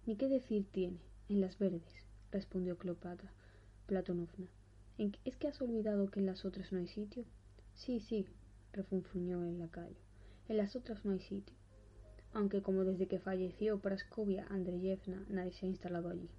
Ni 0.07 0.17
qué 0.17 0.27
decir 0.29 0.65
tiene, 0.73 1.01
en 1.29 1.43
las 1.43 1.59
verdes, 1.59 2.07
respondió 2.33 2.79
Cleopatra 2.79 3.31
Platonovna. 3.87 4.47
¿Es 4.99 5.37
que 5.37 5.49
has 5.49 5.61
olvidado 5.61 6.11
que 6.11 6.21
en 6.21 6.27
las 6.27 6.47
otras 6.47 6.73
no 6.73 6.79
hay 6.79 6.89
sitio? 6.89 7.27
Sí, 7.75 8.01
sí, 8.01 8.27
refunfuñó 8.73 9.45
el 9.45 9.59
lacayo. 9.59 10.01
En 10.49 10.57
las 10.57 10.75
otras 10.75 11.05
no 11.05 11.13
hay 11.13 11.21
sitio, 11.21 11.55
aunque 12.33 12.63
como 12.63 12.83
desde 12.83 13.07
que 13.07 13.19
falleció 13.19 13.79
Praskovia 13.79 14.47
Andreyevna 14.49 15.23
nadie 15.29 15.53
se 15.53 15.67
ha 15.67 15.69
instalado 15.69 16.09
allí. 16.09 16.31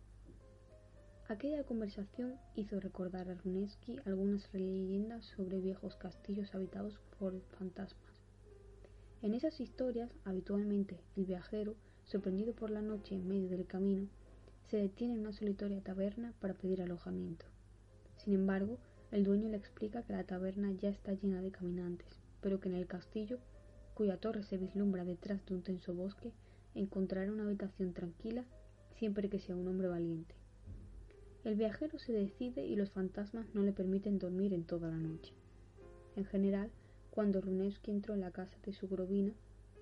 Aquella 1.28 1.66
conversación 1.66 2.34
hizo 2.56 2.80
recordar 2.80 3.30
a 3.30 3.36
Runesky 3.36 3.98
algunas 4.06 4.52
leyendas 4.52 5.26
sobre 5.26 5.60
viejos 5.60 5.96
castillos 5.96 6.56
habitados 6.56 7.00
por 7.20 7.40
fantasmas. 7.60 8.24
En 9.22 9.36
esas 9.36 9.60
historias, 9.60 10.10
habitualmente, 10.26 11.00
el 11.16 11.26
viajero, 11.26 11.76
sorprendido 12.06 12.56
por 12.56 12.72
la 12.72 12.82
noche 12.82 13.14
en 13.14 13.28
medio 13.28 13.50
del 13.50 13.68
camino, 13.68 14.08
se 14.66 14.78
detiene 14.78 15.14
en 15.14 15.20
una 15.20 15.34
solitaria 15.34 15.84
taberna 15.84 16.34
para 16.40 16.56
pedir 16.56 16.82
alojamiento. 16.82 17.46
Sin 18.28 18.36
embargo, 18.36 18.78
el 19.12 19.24
dueño 19.24 19.48
le 19.48 19.56
explica 19.56 20.04
que 20.04 20.12
la 20.12 20.26
taberna 20.26 20.74
ya 20.74 20.90
está 20.90 21.14
llena 21.14 21.42
de 21.42 21.50
caminantes, 21.50 22.20
pero 22.42 22.60
que 22.60 22.68
en 22.68 22.76
el 22.76 22.86
castillo 22.86 23.40
cuya 23.94 24.18
torre 24.18 24.44
se 24.44 24.58
vislumbra 24.58 25.06
detrás 25.06 25.46
de 25.46 25.56
un 25.56 25.62
tenso 25.62 25.94
bosque, 25.94 26.34
encontrará 26.76 27.32
una 27.32 27.46
habitación 27.46 27.94
tranquila 27.94 28.44
siempre 28.98 29.30
que 29.30 29.40
sea 29.40 29.56
un 29.56 29.66
hombre 29.70 29.88
valiente. 29.88 30.36
El 31.46 31.56
viajero 31.56 32.00
se 32.00 32.12
decide 32.12 32.66
y 32.66 32.76
los 32.76 32.92
fantasmas 32.92 33.48
no 33.54 33.64
le 33.64 33.72
permiten 33.72 34.20
dormir 34.20 34.54
en 34.54 34.66
toda 34.66 34.90
la 34.90 34.98
noche. 34.98 35.32
En 36.18 36.26
general, 36.26 36.70
cuando 37.12 37.40
Runevsky 37.40 37.92
entró 37.92 38.14
en 38.14 38.20
la 38.20 38.32
casa 38.32 38.58
de 38.66 38.74
su 38.74 38.90
grovina, 38.90 39.32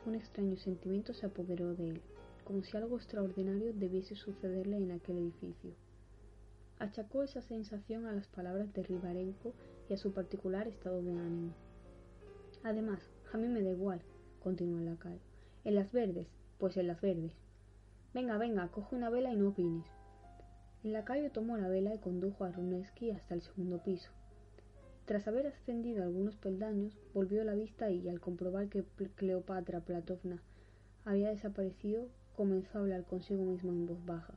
un 0.05 0.13
extraño 0.13 0.55
sentimiento 0.57 1.15
se 1.15 1.25
apoderó 1.25 1.73
de 1.73 1.89
él, 1.89 2.01
como 2.43 2.61
si 2.61 2.77
algo 2.77 2.97
extraordinario 2.97 3.73
debiese 3.73 4.15
sucederle 4.15 4.77
en 4.77 4.91
aquel 4.91 5.17
edificio. 5.17 5.73
Achacó 6.77 7.23
esa 7.23 7.41
sensación 7.41 8.05
a 8.05 8.11
las 8.11 8.27
palabras 8.27 8.73
de 8.73 8.83
Rivarenko 8.83 9.53
y 9.89 9.93
a 9.93 9.97
su 9.97 10.11
particular 10.11 10.67
estado 10.67 11.01
de 11.01 11.13
ánimo. 11.13 11.53
Además, 12.63 12.99
a 13.31 13.37
mí 13.37 13.47
me 13.47 13.61
da 13.61 13.69
igual, 13.69 14.01
continuó 14.39 14.79
el 14.79 14.85
lacayo. 14.85 15.21
En 15.63 15.75
las 15.75 15.91
verdes, 15.93 16.27
pues 16.57 16.75
en 16.77 16.87
las 16.87 16.99
verdes. 16.99 17.33
Venga, 18.13 18.37
venga, 18.37 18.67
coge 18.67 18.95
una 18.95 19.09
vela 19.09 19.31
y 19.31 19.37
no 19.37 19.49
opines. 19.49 19.85
El 20.83 20.93
lacayo 20.93 21.31
tomó 21.31 21.57
la 21.57 21.67
vela 21.67 21.95
y 21.95 21.99
condujo 21.99 22.43
a 22.43 22.51
Runesky 22.51 23.11
hasta 23.11 23.35
el 23.35 23.41
segundo 23.41 23.81
piso. 23.81 24.11
Tras 25.05 25.27
haber 25.27 25.47
ascendido 25.47 26.03
algunos 26.03 26.35
peldaños, 26.35 26.97
volvió 27.13 27.43
la 27.43 27.55
vista 27.55 27.89
y, 27.89 28.09
al 28.09 28.19
comprobar 28.19 28.67
que 28.69 28.83
Cleopatra 29.15 29.79
Platovna 29.79 30.41
había 31.05 31.29
desaparecido, 31.29 32.09
comenzó 32.35 32.77
a 32.77 32.81
hablar 32.81 33.03
consigo 33.05 33.45
mismo 33.45 33.71
en 33.71 33.85
voz 33.85 34.05
baja. 34.05 34.33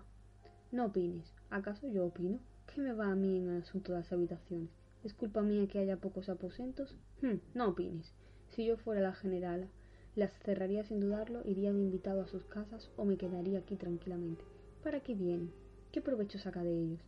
No 0.70 0.84
opines. 0.84 1.32
¿Acaso 1.48 1.88
yo 1.88 2.04
opino? 2.04 2.40
¿Qué 2.66 2.82
me 2.82 2.92
va 2.92 3.10
a 3.10 3.14
mí 3.14 3.38
en 3.38 3.48
el 3.48 3.62
asunto 3.62 3.92
de 3.92 4.00
las 4.00 4.12
habitaciones? 4.12 4.68
¿Es 5.02 5.14
culpa 5.14 5.40
mía 5.40 5.66
que 5.66 5.78
haya 5.78 5.96
pocos 5.96 6.28
aposentos? 6.28 6.94
Hm, 7.22 7.36
no 7.54 7.68
opines. 7.68 8.12
Si 8.50 8.66
yo 8.66 8.76
fuera 8.76 9.00
la 9.00 9.14
generala, 9.14 9.68
las 10.14 10.38
cerraría 10.40 10.84
sin 10.84 11.00
dudarlo, 11.00 11.40
iría 11.46 11.72
de 11.72 11.80
invitado 11.80 12.20
a 12.20 12.26
sus 12.26 12.44
casas 12.44 12.90
o 12.98 13.06
me 13.06 13.16
quedaría 13.16 13.60
aquí 13.60 13.76
tranquilamente. 13.76 14.44
¿Para 14.82 15.00
qué 15.00 15.14
vienen? 15.14 15.52
¿Qué 15.90 16.02
provecho 16.02 16.38
saca 16.38 16.62
de 16.62 16.78
ellos? 16.78 17.00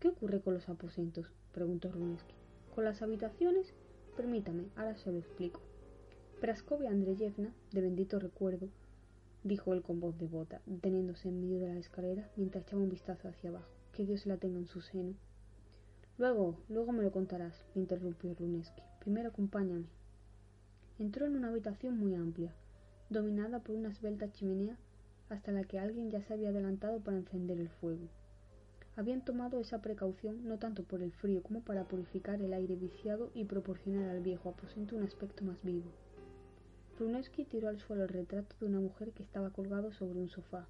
¿Qué 0.00 0.08
ocurre 0.08 0.40
con 0.40 0.54
los 0.54 0.68
aposentos? 0.68 1.30
preguntó 1.52 1.92
Runesky. 1.92 2.34
¿Con 2.74 2.82
las 2.82 3.02
habitaciones? 3.02 3.72
Permítame, 4.16 4.64
ahora 4.74 4.96
se 4.96 5.12
lo 5.12 5.18
explico. 5.18 5.60
Praskovia 6.40 6.90
Andreyevna, 6.90 7.54
de 7.70 7.80
bendito 7.82 8.18
recuerdo, 8.18 8.68
dijo 9.44 9.74
él 9.74 9.82
con 9.82 10.00
voz 10.00 10.18
devota, 10.18 10.62
deteniéndose 10.66 11.28
en 11.28 11.40
medio 11.40 11.60
de 11.60 11.68
la 11.68 11.78
escalera 11.78 12.30
mientras 12.34 12.64
echaba 12.64 12.82
un 12.82 12.88
vistazo 12.88 13.28
hacia 13.28 13.50
abajo. 13.50 13.68
Que 13.92 14.04
Dios 14.04 14.26
la 14.26 14.38
tenga 14.38 14.58
en 14.58 14.66
su 14.66 14.80
seno. 14.80 15.14
Luego, 16.16 16.56
luego 16.68 16.92
me 16.92 17.02
lo 17.02 17.12
contarás, 17.12 17.54
interrumpió 17.74 18.34
Runesky. 18.34 18.82
Primero 19.00 19.28
acompáñame. 19.28 19.86
Entró 20.98 21.26
en 21.26 21.36
una 21.36 21.48
habitación 21.48 21.98
muy 21.98 22.14
amplia, 22.14 22.54
dominada 23.10 23.60
por 23.60 23.76
una 23.76 23.90
esbelta 23.90 24.32
chimenea 24.32 24.78
hasta 25.28 25.52
la 25.52 25.64
que 25.64 25.78
alguien 25.78 26.10
ya 26.10 26.22
se 26.22 26.32
había 26.32 26.48
adelantado 26.48 27.00
para 27.00 27.18
encender 27.18 27.58
el 27.58 27.68
fuego. 27.68 28.08
Habían 28.96 29.24
tomado 29.24 29.60
esa 29.60 29.82
precaución 29.82 30.46
no 30.48 30.58
tanto 30.58 30.84
por 30.84 31.02
el 31.02 31.12
frío 31.12 31.42
como 31.42 31.62
para 31.62 31.84
purificar 31.84 32.40
el 32.40 32.52
aire 32.52 32.76
viciado 32.76 33.30
y 33.34 33.44
proporcionar 33.44 34.08
al 34.08 34.20
viejo 34.20 34.48
aposento 34.48 34.96
un 34.96 35.02
aspecto 35.02 35.44
más 35.44 35.62
vivo. 35.62 35.90
Bruneski 36.96 37.44
tiró 37.44 37.68
al 37.68 37.80
suelo 37.80 38.04
el 38.04 38.08
retrato 38.08 38.54
de 38.60 38.66
una 38.66 38.78
mujer 38.78 39.10
que 39.10 39.24
estaba 39.24 39.50
colgado 39.50 39.92
sobre 39.92 40.20
un 40.20 40.28
sofá, 40.28 40.68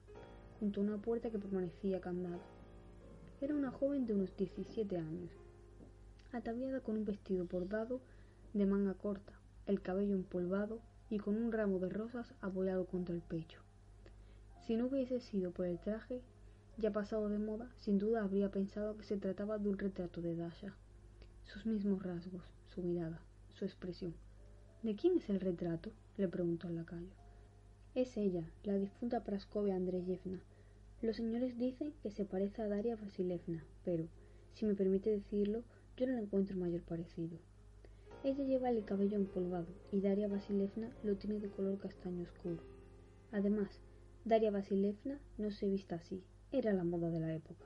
junto 0.58 0.80
a 0.80 0.84
una 0.84 0.96
puerta 0.96 1.30
que 1.30 1.38
permanecía 1.38 2.00
candada. 2.00 2.40
Era 3.42 3.54
una 3.54 3.70
joven 3.70 4.06
de 4.06 4.14
unos 4.14 4.34
17 4.34 4.96
años, 4.96 5.30
ataviada 6.32 6.80
con 6.80 6.96
un 6.96 7.04
vestido 7.04 7.44
bordado 7.44 8.00
de 8.54 8.64
manga 8.64 8.94
corta, 8.94 9.34
el 9.66 9.82
cabello 9.82 10.14
empolvado 10.14 10.80
y 11.10 11.18
con 11.18 11.36
un 11.36 11.52
ramo 11.52 11.78
de 11.78 11.90
rosas 11.90 12.32
apoyado 12.40 12.86
contra 12.86 13.14
el 13.14 13.20
pecho. 13.20 13.60
Si 14.66 14.76
no 14.76 14.86
hubiese 14.86 15.20
sido 15.20 15.50
por 15.50 15.66
el 15.66 15.78
traje, 15.78 16.22
ya 16.78 16.90
pasado 16.90 17.28
de 17.28 17.38
moda, 17.38 17.70
sin 17.76 17.98
duda 17.98 18.24
habría 18.24 18.50
pensado 18.50 18.96
que 18.96 19.04
se 19.04 19.18
trataba 19.18 19.58
de 19.58 19.68
un 19.68 19.78
retrato 19.78 20.22
de 20.22 20.34
Dasha. 20.34 20.74
Sus 21.44 21.66
mismos 21.66 22.02
rasgos, 22.02 22.42
su 22.74 22.82
mirada, 22.82 23.20
su 23.52 23.66
expresión. 23.66 24.14
¿De 24.84 24.94
quién 24.96 25.16
es 25.16 25.30
el 25.30 25.40
retrato? 25.40 25.92
le 26.18 26.28
preguntó 26.28 26.68
el 26.68 26.74
lacayo. 26.74 27.08
Es 27.94 28.18
ella, 28.18 28.44
la 28.64 28.76
difunta 28.76 29.24
Praskovia 29.24 29.76
Andreyevna. 29.76 30.42
Los 31.00 31.16
señores 31.16 31.56
dicen 31.56 31.94
que 32.02 32.10
se 32.10 32.26
parece 32.26 32.60
a 32.60 32.68
Daria 32.68 32.94
Vasilevna, 32.94 33.64
pero, 33.82 34.08
si 34.52 34.66
me 34.66 34.74
permite 34.74 35.08
decirlo, 35.08 35.62
yo 35.96 36.06
no 36.06 36.12
le 36.12 36.20
encuentro 36.20 36.58
mayor 36.58 36.82
parecido. 36.82 37.38
Ella 38.24 38.44
lleva 38.44 38.68
el 38.68 38.84
cabello 38.84 39.16
empolvado 39.16 39.68
y 39.90 40.02
Daria 40.02 40.28
Vasilevna 40.28 40.90
lo 41.02 41.16
tiene 41.16 41.40
de 41.40 41.48
color 41.48 41.78
castaño 41.78 42.24
oscuro. 42.24 42.62
Además, 43.32 43.70
Daria 44.26 44.50
Vasilevna 44.50 45.18
no 45.38 45.50
se 45.50 45.66
vista 45.66 45.94
así, 45.94 46.22
era 46.52 46.74
la 46.74 46.84
moda 46.84 47.08
de 47.08 47.20
la 47.20 47.34
época. 47.34 47.64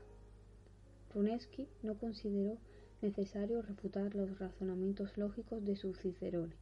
Runesky 1.12 1.66
no 1.82 1.98
consideró 1.98 2.58
necesario 3.02 3.60
refutar 3.60 4.14
los 4.14 4.38
razonamientos 4.38 5.18
lógicos 5.18 5.64
de 5.64 5.75
su 5.75 5.94
Cicerone, 5.94 6.54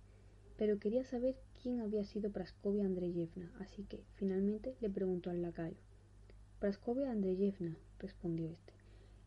pero 0.56 0.78
quería 0.78 1.04
saber 1.04 1.36
quién 1.62 1.80
había 1.80 2.04
sido 2.04 2.30
Praskovia 2.30 2.84
Andreyevna, 2.84 3.52
así 3.60 3.84
que 3.84 4.04
finalmente 4.14 4.74
le 4.80 4.90
preguntó 4.90 5.30
al 5.30 5.42
lacayo. 5.42 5.76
Praskovia 6.58 7.10
Andreyevna, 7.10 7.76
respondió 7.98 8.48
éste, 8.48 8.72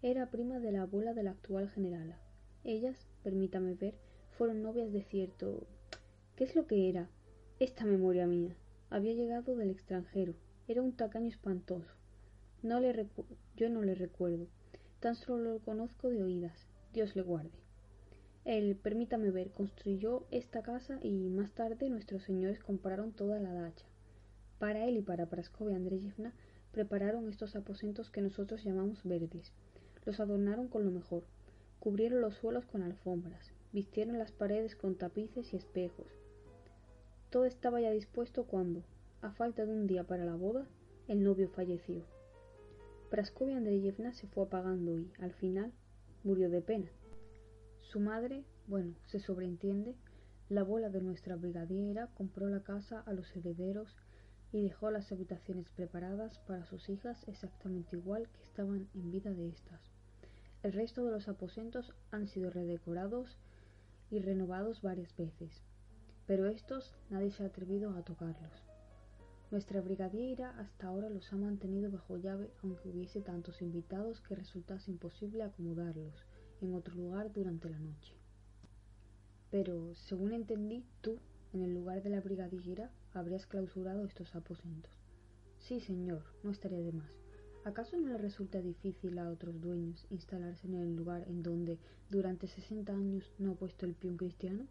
era 0.01 0.31
prima 0.31 0.59
de 0.59 0.71
la 0.71 0.83
abuela 0.83 1.13
de 1.13 1.23
la 1.23 1.31
actual 1.31 1.69
generala. 1.69 2.17
Ellas, 2.63 2.95
permítame 3.23 3.73
ver, 3.75 3.95
fueron 4.37 4.61
novias 4.61 4.91
de 4.91 5.03
cierto. 5.03 5.67
¿Qué 6.35 6.45
es 6.45 6.55
lo 6.55 6.67
que 6.67 6.89
era? 6.89 7.09
Esta 7.59 7.85
memoria 7.85 8.25
mía. 8.25 8.55
Había 8.89 9.13
llegado 9.13 9.55
del 9.55 9.69
extranjero, 9.69 10.33
era 10.67 10.81
un 10.81 10.93
tacaño 10.93 11.27
espantoso. 11.27 11.91
No 12.61 12.79
le 12.79 13.07
yo 13.55 13.69
no 13.69 13.81
le 13.81 13.95
recuerdo. 13.95 14.47
Tan 14.99 15.15
solo 15.15 15.53
lo 15.53 15.59
conozco 15.59 16.09
de 16.09 16.23
oídas. 16.23 16.67
Dios 16.93 17.15
le 17.15 17.21
guarde. 17.21 17.68
Él, 18.49 18.75
permítame 18.75 19.29
ver, 19.29 19.51
construyó 19.51 20.25
esta 20.31 20.63
casa 20.63 20.97
y 21.03 21.29
más 21.29 21.51
tarde 21.51 21.87
nuestros 21.87 22.23
señores 22.23 22.57
compraron 22.57 23.11
toda 23.11 23.39
la 23.39 23.53
dacha. 23.53 23.85
Para 24.57 24.87
él 24.87 24.97
y 24.97 25.03
para 25.03 25.27
Praskovia 25.27 25.75
Andreyevna 25.75 26.33
prepararon 26.71 27.29
estos 27.29 27.55
aposentos 27.55 28.09
que 28.09 28.23
nosotros 28.23 28.63
llamamos 28.63 29.03
verdes. 29.03 29.53
Los 30.03 30.19
adornaron 30.19 30.67
con 30.67 30.83
lo 30.83 30.89
mejor. 30.89 31.25
Cubrieron 31.79 32.21
los 32.21 32.37
suelos 32.37 32.65
con 32.65 32.81
alfombras. 32.81 33.51
Vistieron 33.71 34.17
las 34.17 34.31
paredes 34.31 34.75
con 34.75 34.95
tapices 34.95 35.53
y 35.53 35.57
espejos. 35.57 36.07
Todo 37.29 37.45
estaba 37.45 37.79
ya 37.81 37.91
dispuesto 37.91 38.45
cuando, 38.45 38.81
a 39.21 39.29
falta 39.29 39.67
de 39.67 39.73
un 39.73 39.85
día 39.85 40.05
para 40.05 40.25
la 40.25 40.33
boda, 40.33 40.65
el 41.07 41.21
novio 41.21 41.49
falleció. 41.49 42.01
Praskovia 43.11 43.57
Andreyevna 43.57 44.11
se 44.11 44.25
fue 44.25 44.45
apagando 44.45 44.97
y, 44.97 45.11
al 45.19 45.33
final, 45.33 45.71
murió 46.23 46.49
de 46.49 46.63
pena. 46.63 46.89
Su 47.89 47.99
madre, 47.99 48.45
bueno, 48.67 48.93
se 49.07 49.19
sobreentiende, 49.19 49.95
la 50.47 50.61
abuela 50.61 50.89
de 50.89 51.01
nuestra 51.01 51.35
brigadiera 51.35 52.05
compró 52.13 52.47
la 52.47 52.61
casa 52.61 52.99
a 52.99 53.13
los 53.13 53.35
herederos 53.35 53.97
y 54.51 54.61
dejó 54.61 54.91
las 54.91 55.11
habitaciones 55.11 55.69
preparadas 55.69 56.37
para 56.45 56.67
sus 56.67 56.87
hijas 56.87 57.27
exactamente 57.27 57.95
igual 57.95 58.29
que 58.29 58.43
estaban 58.43 58.87
en 58.93 59.09
vida 59.09 59.33
de 59.33 59.49
éstas. 59.49 59.81
El 60.61 60.73
resto 60.73 61.03
de 61.03 61.09
los 61.09 61.27
aposentos 61.27 61.91
han 62.11 62.27
sido 62.27 62.51
redecorados 62.51 63.39
y 64.11 64.19
renovados 64.19 64.83
varias 64.83 65.17
veces, 65.17 65.63
pero 66.27 66.45
estos 66.45 66.93
nadie 67.09 67.31
se 67.31 67.41
ha 67.41 67.47
atrevido 67.47 67.95
a 67.95 68.03
tocarlos. 68.03 68.53
Nuestra 69.49 69.81
brigadiera 69.81 70.51
hasta 70.59 70.85
ahora 70.85 71.09
los 71.09 71.33
ha 71.33 71.37
mantenido 71.37 71.89
bajo 71.89 72.17
llave 72.17 72.51
aunque 72.61 72.87
hubiese 72.87 73.21
tantos 73.21 73.63
invitados 73.63 74.21
que 74.21 74.35
resultase 74.35 74.91
imposible 74.91 75.41
acomodarlos 75.41 76.28
en 76.61 76.73
otro 76.73 76.95
lugar 76.95 77.31
durante 77.31 77.69
la 77.69 77.79
noche. 77.79 78.13
Pero, 79.51 79.95
según 79.95 80.33
entendí, 80.33 80.85
tú, 81.01 81.17
en 81.53 81.63
el 81.63 81.73
lugar 81.73 82.03
de 82.03 82.09
la 82.09 82.21
brigadiera, 82.21 82.91
habrías 83.13 83.47
clausurado 83.47 84.05
estos 84.05 84.35
aposentos. 84.35 84.91
Sí, 85.57 85.79
señor, 85.79 86.23
no 86.43 86.51
estaría 86.51 86.81
de 86.81 86.91
más. 86.91 87.11
¿Acaso 87.65 87.97
no 87.97 88.07
le 88.07 88.17
resulta 88.17 88.61
difícil 88.61 89.19
a 89.19 89.29
otros 89.29 89.59
dueños 89.59 90.05
instalarse 90.09 90.67
en 90.67 90.75
el 90.75 90.95
lugar 90.95 91.25
en 91.27 91.43
donde 91.43 91.77
durante 92.09 92.47
sesenta 92.47 92.93
años 92.93 93.33
no 93.37 93.51
ha 93.51 93.55
puesto 93.55 93.85
el 93.85 93.95
pie 93.95 94.09
un 94.09 94.17
cristiano? 94.17 94.65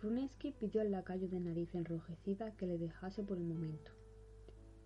Runesky 0.00 0.52
pidió 0.52 0.80
al 0.80 0.92
lacayo 0.92 1.28
de 1.28 1.40
nariz 1.40 1.74
enrojecida 1.74 2.56
que 2.56 2.66
le 2.66 2.78
dejase 2.78 3.22
por 3.22 3.38
el 3.38 3.44
momento. 3.44 3.92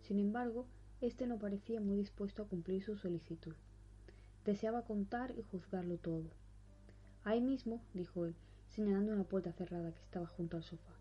Sin 0.03 0.19
embargo, 0.19 0.67
éste 1.01 1.27
no 1.27 1.39
parecía 1.39 1.81
muy 1.81 1.97
dispuesto 1.97 2.43
a 2.43 2.49
cumplir 2.49 2.83
su 2.83 2.97
solicitud. 2.97 3.55
Deseaba 4.45 4.83
contar 4.83 5.33
y 5.39 5.43
juzgarlo 5.43 5.97
todo. 5.97 6.25
Ahí 7.25 7.41
mismo, 7.41 7.81
dijo 7.95 8.27
él, 8.27 8.35
señalando 8.69 9.13
una 9.13 9.25
puerta 9.25 9.53
cerrada 9.53 9.93
que 9.93 10.03
estaba 10.03 10.27
junto 10.27 10.59
al 10.59 10.65
sofá, 10.65 10.93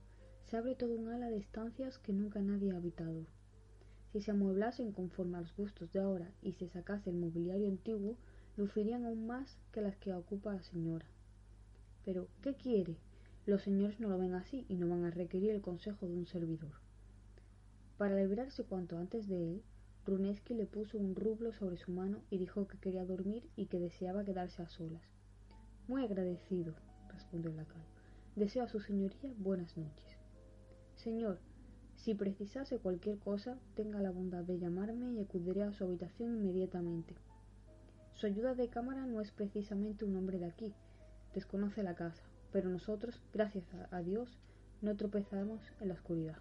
se 0.45 0.55
abre 0.55 0.75
todo 0.75 0.95
un 0.95 1.09
ala 1.09 1.29
de 1.29 1.39
estancias 1.39 1.97
que 1.97 2.13
nunca 2.13 2.41
nadie 2.41 2.71
ha 2.71 2.77
habitado. 2.77 3.25
Si 4.13 4.21
se 4.21 4.31
amueblasen 4.31 4.93
conforme 4.93 5.38
a 5.38 5.41
los 5.41 5.55
gustos 5.57 5.91
de 5.91 6.00
ahora 6.00 6.31
y 6.41 6.53
se 6.53 6.69
sacase 6.69 7.09
el 7.09 7.17
mobiliario 7.17 7.67
antiguo, 7.67 8.15
lucirían 8.55 9.05
aún 9.05 9.27
más 9.27 9.57
que 9.73 9.81
las 9.81 9.97
que 9.97 10.13
ocupa 10.13 10.53
la 10.53 10.63
señora. 10.63 11.05
Pero, 12.05 12.27
¿qué 12.41 12.53
quiere? 12.55 12.95
Los 13.45 13.63
señores 13.63 14.00
no 14.00 14.07
lo 14.07 14.17
ven 14.17 14.35
así 14.35 14.65
y 14.69 14.75
no 14.75 14.88
van 14.88 15.03
a 15.03 15.12
requerir 15.12 15.51
el 15.51 15.62
consejo 15.62 16.07
de 16.07 16.13
un 16.13 16.27
servidor. 16.27 16.71
Para 17.97 18.15
librarse 18.15 18.63
cuanto 18.63 18.97
antes 18.97 19.27
de 19.27 19.51
él, 19.51 19.63
Runesky 20.05 20.53
le 20.53 20.65
puso 20.65 20.98
un 20.98 21.15
rublo 21.15 21.53
sobre 21.53 21.77
su 21.77 21.91
mano 21.91 22.24
y 22.29 22.38
dijo 22.38 22.67
que 22.67 22.77
quería 22.77 23.05
dormir 23.05 23.50
y 23.55 23.67
que 23.67 23.79
deseaba 23.79 24.25
quedarse 24.25 24.62
a 24.62 24.67
solas. 24.67 25.03
Muy 25.88 26.03
agradecido, 26.03 26.74
respondió 27.07 27.51
el 27.51 27.57
lacayo. 27.57 27.86
Deseo 28.36 28.63
a 28.63 28.67
su 28.67 28.79
señoría 28.81 29.33
buenas 29.38 29.77
noches. 29.77 30.17
Señor, 30.95 31.39
si 31.95 32.15
precisase 32.15 32.79
cualquier 32.79 33.17
cosa, 33.19 33.57
tenga 33.75 34.01
la 34.01 34.12
bondad 34.12 34.43
de 34.43 34.60
llamarme 34.60 35.13
y 35.13 35.22
acudiré 35.22 35.63
a 35.63 35.72
su 35.72 35.86
habitación 35.86 36.36
inmediatamente. 36.36 37.15
Su 38.13 38.27
ayuda 38.27 38.55
de 38.55 38.67
cámara 38.67 39.05
no 39.05 39.22
es 39.22 39.31
precisamente 39.31 40.03
un 40.03 40.17
hombre 40.17 40.38
de 40.38 40.48
aquí, 40.48 40.74
desconoce 41.33 41.81
la 41.81 41.95
casa, 41.95 42.24
pero 42.51 42.69
nosotros, 42.69 43.22
gracias 43.33 43.65
a 43.91 44.01
Dios, 44.01 44.38
no 44.81 44.98
tropezamos 44.98 45.62
en 45.79 45.88
la 45.88 45.93
oscuridad. 45.93 46.38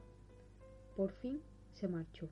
Por 0.96 1.12
fin 1.12 1.40
se 1.72 1.86
marchó, 1.86 2.28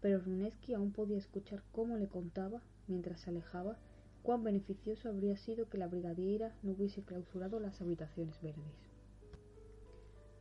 pero 0.00 0.20
Runesky 0.20 0.74
aún 0.74 0.92
podía 0.92 1.18
escuchar 1.18 1.62
cómo 1.72 1.96
le 1.96 2.08
contaba, 2.08 2.62
mientras 2.88 3.20
se 3.20 3.30
alejaba, 3.30 3.76
cuán 4.22 4.44
beneficioso 4.44 5.08
habría 5.08 5.36
sido 5.36 5.68
que 5.68 5.78
la 5.78 5.88
brigadiera 5.88 6.54
no 6.62 6.72
hubiese 6.72 7.02
clausurado 7.02 7.60
las 7.60 7.80
habitaciones 7.80 8.40
verdes. 8.42 8.90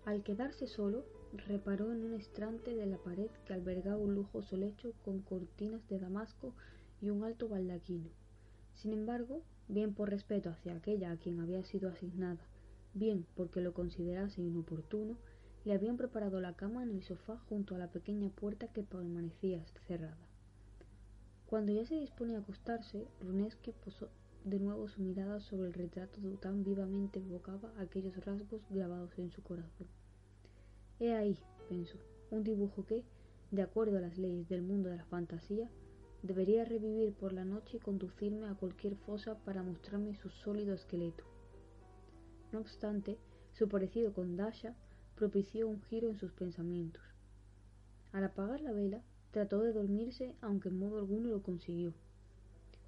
Al 0.06 0.24
quedarse 0.24 0.68
solo, 0.68 1.06
reparó 1.48 1.92
en 1.92 2.04
un 2.04 2.14
estrante 2.14 2.76
de 2.76 2.86
la 2.86 2.98
pared 2.98 3.30
que 3.46 3.54
albergaba 3.54 3.98
un 3.98 4.16
lujoso 4.16 4.58
lecho 4.58 4.94
con 5.06 5.20
cortinas 5.20 5.88
de 5.88 6.00
damasco 6.00 6.54
y 7.02 7.10
un 7.10 7.24
alto 7.24 7.48
baldaquino. 7.48 8.10
Sin 8.74 8.94
embargo, 8.94 9.44
bien 9.68 9.94
por 9.94 10.10
respeto 10.10 10.50
hacia 10.50 10.76
aquella 10.76 11.12
a 11.12 11.18
quien 11.18 11.40
había 11.40 11.64
sido 11.64 11.90
asignada, 11.90 12.40
bien 12.94 13.26
porque 13.36 13.62
lo 13.62 13.74
considerase 13.74 14.42
inoportuno, 14.42 15.18
le 15.66 15.74
habían 15.74 15.98
preparado 15.98 16.40
la 16.40 16.54
cama 16.54 16.84
en 16.84 16.92
el 16.92 17.04
sofá 17.04 17.38
junto 17.50 17.76
a 17.76 17.78
la 17.78 17.92
pequeña 17.92 18.30
puerta 18.30 18.68
que 18.68 18.84
permanecía 18.84 19.66
cerrada. 19.88 20.18
Cuando 21.48 21.72
ya 21.72 21.86
se 21.86 21.96
disponía 21.96 22.38
a 22.38 22.42
acostarse, 22.42 23.08
Runeski 23.22 23.72
posó 23.72 24.10
de 24.46 24.60
nuevo 24.60 24.88
su 24.88 25.02
mirada 25.02 25.40
sobre 25.42 25.68
el 25.68 25.74
retrato 25.74 26.22
que 26.22 26.38
tan 26.38 26.64
vivamente 26.64 27.20
evocaba 27.20 27.74
aquellos 27.78 28.16
rasgos 28.26 28.62
grabados 28.70 29.18
en 29.18 29.32
su 29.32 29.42
corazón. 29.44 29.88
He 31.00 31.14
ahí, 31.14 31.38
pensó, 31.68 31.98
un 32.32 32.44
dibujo 32.44 32.86
que, 32.86 33.04
de 33.52 33.62
acuerdo 33.62 33.98
a 33.98 34.02
las 34.02 34.18
leyes 34.18 34.48
del 34.48 34.62
mundo 34.62 34.90
de 34.90 34.98
la 34.98 35.06
fantasía, 35.06 35.70
debería 36.22 36.66
revivir 36.66 37.14
por 37.14 37.34
la 37.34 37.46
noche 37.46 37.78
y 37.78 37.80
conducirme 37.80 38.48
a 38.48 38.56
cualquier 38.56 38.96
fosa 38.96 39.38
para 39.46 39.64
mostrarme 39.64 40.16
su 40.16 40.30
sólido 40.30 40.74
esqueleto. 40.74 41.24
No 42.52 42.60
obstante, 42.60 43.18
su 43.54 43.68
parecido 43.68 44.14
con 44.14 44.36
Dasha 44.36 44.76
propició 45.20 45.68
un 45.68 45.82
giro 45.82 46.10
en 46.10 46.18
sus 46.18 46.32
pensamientos. 46.32 47.04
Al 48.14 48.24
apagar 48.24 48.62
la 48.62 48.72
vela, 48.72 49.02
trató 49.32 49.62
de 49.62 49.74
dormirse, 49.74 50.34
aunque 50.40 50.70
en 50.70 50.80
modo 50.80 50.98
alguno 50.98 51.30
lo 51.30 51.44
consiguió. 51.44 51.94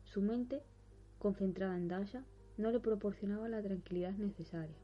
Su 0.05 0.21
mente, 0.21 0.63
concentrada 1.19 1.75
en 1.75 1.89
Dasha, 1.89 2.23
no 2.57 2.71
le 2.71 2.79
proporcionaba 2.79 3.49
la 3.49 3.61
tranquilidad 3.61 4.13
necesaria. 4.13 4.77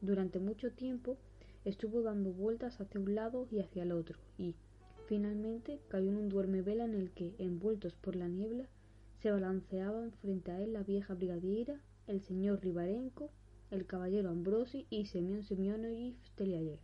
Durante 0.00 0.40
mucho 0.40 0.72
tiempo 0.72 1.18
estuvo 1.64 2.02
dando 2.02 2.32
vueltas 2.32 2.80
hacia 2.80 3.00
un 3.00 3.14
lado 3.14 3.46
y 3.52 3.60
hacia 3.60 3.84
el 3.84 3.92
otro, 3.92 4.18
y, 4.36 4.56
finalmente, 5.06 5.78
cayó 5.86 6.08
en 6.08 6.16
un 6.16 6.28
duerme 6.28 6.62
vela 6.62 6.84
en 6.84 6.94
el 6.94 7.12
que, 7.12 7.36
envueltos 7.38 7.94
por 7.94 8.16
la 8.16 8.26
niebla, 8.26 8.66
se 9.22 9.30
balanceaban 9.30 10.10
frente 10.10 10.50
a 10.50 10.60
él 10.60 10.72
la 10.72 10.82
vieja 10.82 11.14
brigadiera, 11.14 11.80
el 12.08 12.20
señor 12.22 12.60
Rivarenko 12.60 13.30
el 13.74 13.86
caballero 13.86 14.30
Ambrosi 14.30 14.86
y 14.88 15.06
Semyon 15.06 15.42
Semyonovich 15.42 16.30
Teliayev. 16.36 16.78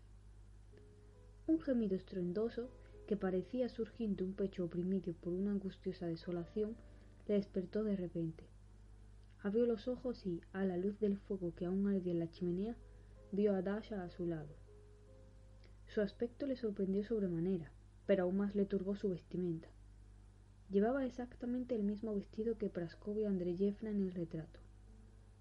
Un 1.47 1.61
gemido 1.61 1.95
estruendoso, 1.95 2.69
que 3.07 3.17
parecía 3.17 3.69
surgir 3.69 4.17
de 4.17 4.25
un 4.25 4.35
pecho 4.35 4.65
oprimido 4.65 5.13
por 5.15 5.33
una 5.33 5.53
angustiosa 5.53 6.07
desolación, 6.07 6.77
le 7.29 7.35
despertó 7.35 7.85
de 7.85 7.95
repente. 7.95 8.45
Abrió 9.41 9.67
los 9.67 9.87
ojos 9.87 10.27
y, 10.27 10.41
a 10.53 10.65
la 10.65 10.77
luz 10.77 10.99
del 10.99 11.17
fuego 11.17 11.55
que 11.55 11.67
aún 11.67 11.87
ardía 11.87 12.13
en 12.13 12.19
la 12.19 12.31
chimenea, 12.31 12.77
vio 13.31 13.55
a 13.55 13.63
Dasha 13.63 14.03
a 14.03 14.11
su 14.11 14.27
lado. 14.27 14.55
Su 15.87 16.01
aspecto 16.01 16.47
le 16.47 16.57
sorprendió 16.57 17.05
sobremanera, 17.05 17.71
pero 18.07 18.25
aún 18.25 18.37
más 18.37 18.57
le 18.57 18.67
turbó 18.67 18.97
su 18.97 19.11
vestimenta. 19.11 19.69
Llevaba 20.71 21.07
exactamente 21.07 21.77
el 21.77 21.85
mismo 21.85 22.15
vestido 22.15 22.59
que 22.59 22.69
Praskovia 22.69 23.29
Andreyevna 23.29 23.91
en 23.91 24.03
el 24.03 24.13
retrato. 24.13 24.61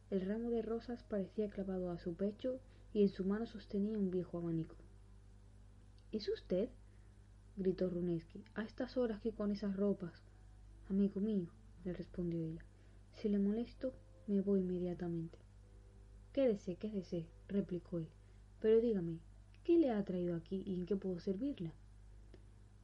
El 0.10 0.22
ramo 0.22 0.50
de 0.50 0.63
rosas 0.63 1.04
parecía 1.04 1.50
clavado 1.50 1.92
a 1.92 2.00
su 2.00 2.16
pecho 2.16 2.60
y 2.94 3.04
en 3.04 3.10
su 3.10 3.25
mano 3.25 3.46
sostenía 3.46 3.98
un 3.98 4.10
viejo 4.10 4.39
abanico. 4.39 4.75
¿Es 6.12 6.28
usted? 6.30 6.70
gritó 7.58 7.89
Runeski. 7.89 8.44
¿A 8.56 8.63
estas 8.63 8.98
horas 8.98 9.22
que 9.22 9.34
con 9.34 9.51
esas 9.51 9.75
ropas? 9.75 10.24
Amigo 10.89 11.22
mío, 11.22 11.50
le 11.86 11.94
respondió 11.94 12.44
ella. 12.44 12.66
Si 13.13 13.30
le 13.30 13.38
molesto, 13.38 13.94
me 14.25 14.42
voy 14.42 14.62
inmediatamente. 14.62 15.38
Quédese, 16.34 16.75
quédese, 16.78 17.28
replicó 17.48 18.00
él. 18.00 18.08
Pero 18.60 18.82
dígame, 18.82 19.20
¿qué 19.63 19.78
le 19.78 19.92
ha 19.92 20.04
traído 20.04 20.36
aquí 20.36 20.63
y 20.66 20.74
en 20.74 20.88
qué 20.88 20.96
puedo 20.96 21.20
servirla? 21.20 21.74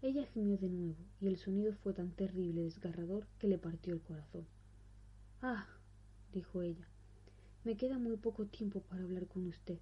Ella 0.03 0.25
gimió 0.27 0.57
de 0.57 0.69
nuevo, 0.69 0.97
y 1.19 1.27
el 1.27 1.37
sonido 1.37 1.73
fue 1.73 1.93
tan 1.93 2.11
terrible 2.11 2.61
y 2.61 2.65
desgarrador 2.65 3.25
que 3.39 3.47
le 3.47 3.57
partió 3.57 3.93
el 3.93 4.01
corazón. 4.01 4.45
Ah, 5.41 5.67
dijo 6.31 6.61
ella, 6.61 6.87
me 7.65 7.75
queda 7.75 7.97
muy 7.97 8.15
poco 8.15 8.45
tiempo 8.45 8.81
para 8.81 9.01
hablar 9.01 9.25
con 9.25 9.47
usted. 9.47 9.79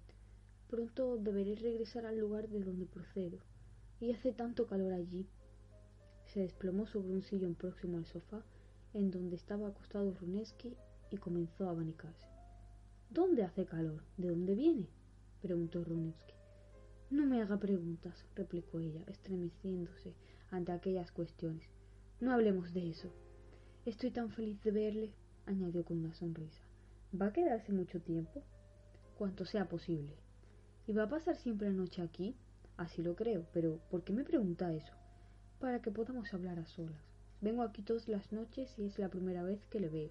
Pronto 0.70 1.18
deberé 1.18 1.54
regresar 1.54 2.06
al 2.06 2.18
lugar 2.18 2.48
de 2.48 2.60
donde 2.60 2.86
procedo. 2.86 3.38
Y 4.00 4.10
hace 4.10 4.32
tanto 4.32 4.66
calor 4.66 4.94
allí. 4.94 5.28
Se 6.24 6.40
desplomó 6.40 6.86
sobre 6.86 7.12
un 7.12 7.22
sillón 7.22 7.54
próximo 7.54 7.98
al 7.98 8.06
sofá, 8.06 8.42
en 8.94 9.10
donde 9.10 9.36
estaba 9.36 9.68
acostado 9.68 10.14
Runeski, 10.14 10.74
y 11.10 11.18
comenzó 11.18 11.66
a 11.66 11.72
abanicarse. 11.72 12.26
¿Dónde 13.10 13.44
hace 13.44 13.66
calor? 13.66 14.02
¿De 14.16 14.28
dónde 14.28 14.54
viene? 14.54 14.88
preguntó 15.42 15.84
Runeski. 15.84 16.32
No 17.10 17.26
me 17.26 17.42
haga 17.42 17.58
preguntas, 17.58 18.24
replicó 18.34 18.80
ella, 18.80 19.04
estremeciéndose 19.08 20.14
ante 20.50 20.72
aquellas 20.72 21.12
cuestiones. 21.12 21.68
No 22.18 22.32
hablemos 22.32 22.72
de 22.72 22.88
eso. 22.88 23.12
Estoy 23.84 24.10
tan 24.10 24.30
feliz 24.30 24.62
de 24.62 24.70
verle, 24.70 25.12
añadió 25.44 25.84
con 25.84 25.98
una 25.98 26.14
sonrisa. 26.14 26.63
¿Va 27.20 27.26
a 27.26 27.32
quedarse 27.32 27.70
mucho 27.70 28.00
tiempo? 28.00 28.42
Cuanto 29.16 29.44
sea 29.44 29.68
posible. 29.68 30.16
¿Y 30.88 30.92
va 30.92 31.04
a 31.04 31.08
pasar 31.08 31.36
siempre 31.36 31.68
la 31.70 31.76
noche 31.76 32.02
aquí? 32.02 32.34
Así 32.76 33.02
lo 33.02 33.14
creo, 33.14 33.46
pero 33.52 33.78
¿por 33.88 34.02
qué 34.02 34.12
me 34.12 34.24
pregunta 34.24 34.72
eso? 34.72 34.92
Para 35.60 35.80
que 35.80 35.92
podamos 35.92 36.34
hablar 36.34 36.58
a 36.58 36.66
solas. 36.66 37.00
Vengo 37.40 37.62
aquí 37.62 37.82
todas 37.82 38.08
las 38.08 38.32
noches 38.32 38.76
y 38.78 38.86
es 38.86 38.98
la 38.98 39.10
primera 39.10 39.44
vez 39.44 39.64
que 39.66 39.78
le 39.78 39.88
veo. 39.88 40.10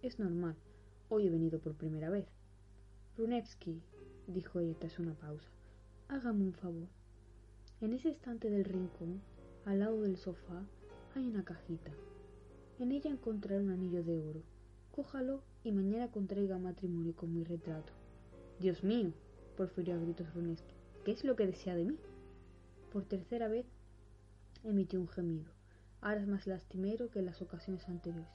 Es 0.00 0.20
normal. 0.20 0.54
Hoy 1.08 1.26
he 1.26 1.30
venido 1.30 1.58
por 1.58 1.74
primera 1.74 2.10
vez. 2.10 2.28
Runevsky, 3.16 3.82
dijo 4.28 4.60
ella 4.60 4.78
tras 4.78 5.00
una 5.00 5.14
pausa, 5.14 5.48
hágame 6.06 6.44
un 6.44 6.52
favor. 6.52 6.86
En 7.80 7.92
ese 7.92 8.10
estante 8.10 8.50
del 8.50 8.64
rincón, 8.64 9.20
al 9.64 9.80
lado 9.80 10.02
del 10.02 10.16
sofá, 10.16 10.62
hay 11.16 11.26
una 11.26 11.44
cajita. 11.44 11.90
En 12.78 12.92
ella 12.92 13.10
encontraré 13.10 13.60
un 13.60 13.70
anillo 13.70 14.04
de 14.04 14.20
oro. 14.20 14.42
Cójalo 14.92 15.42
y 15.68 15.72
mañana 15.72 16.10
contraiga 16.10 16.58
matrimonio 16.58 17.14
con 17.14 17.34
mi 17.34 17.44
retrato. 17.44 17.92
Dios 18.58 18.82
mío, 18.82 19.12
porfirió 19.54 19.94
a 19.94 19.98
gritos 19.98 20.32
Runeski, 20.34 20.74
¿qué 21.04 21.12
es 21.12 21.24
lo 21.24 21.36
que 21.36 21.46
desea 21.46 21.74
de 21.74 21.84
mí? 21.84 21.96
Por 22.90 23.04
tercera 23.04 23.48
vez 23.48 23.66
emitió 24.64 24.98
un 24.98 25.08
gemido, 25.08 25.50
ahora 26.00 26.24
más 26.24 26.46
lastimero 26.46 27.10
que 27.10 27.18
en 27.18 27.26
las 27.26 27.42
ocasiones 27.42 27.86
anteriores. 27.86 28.30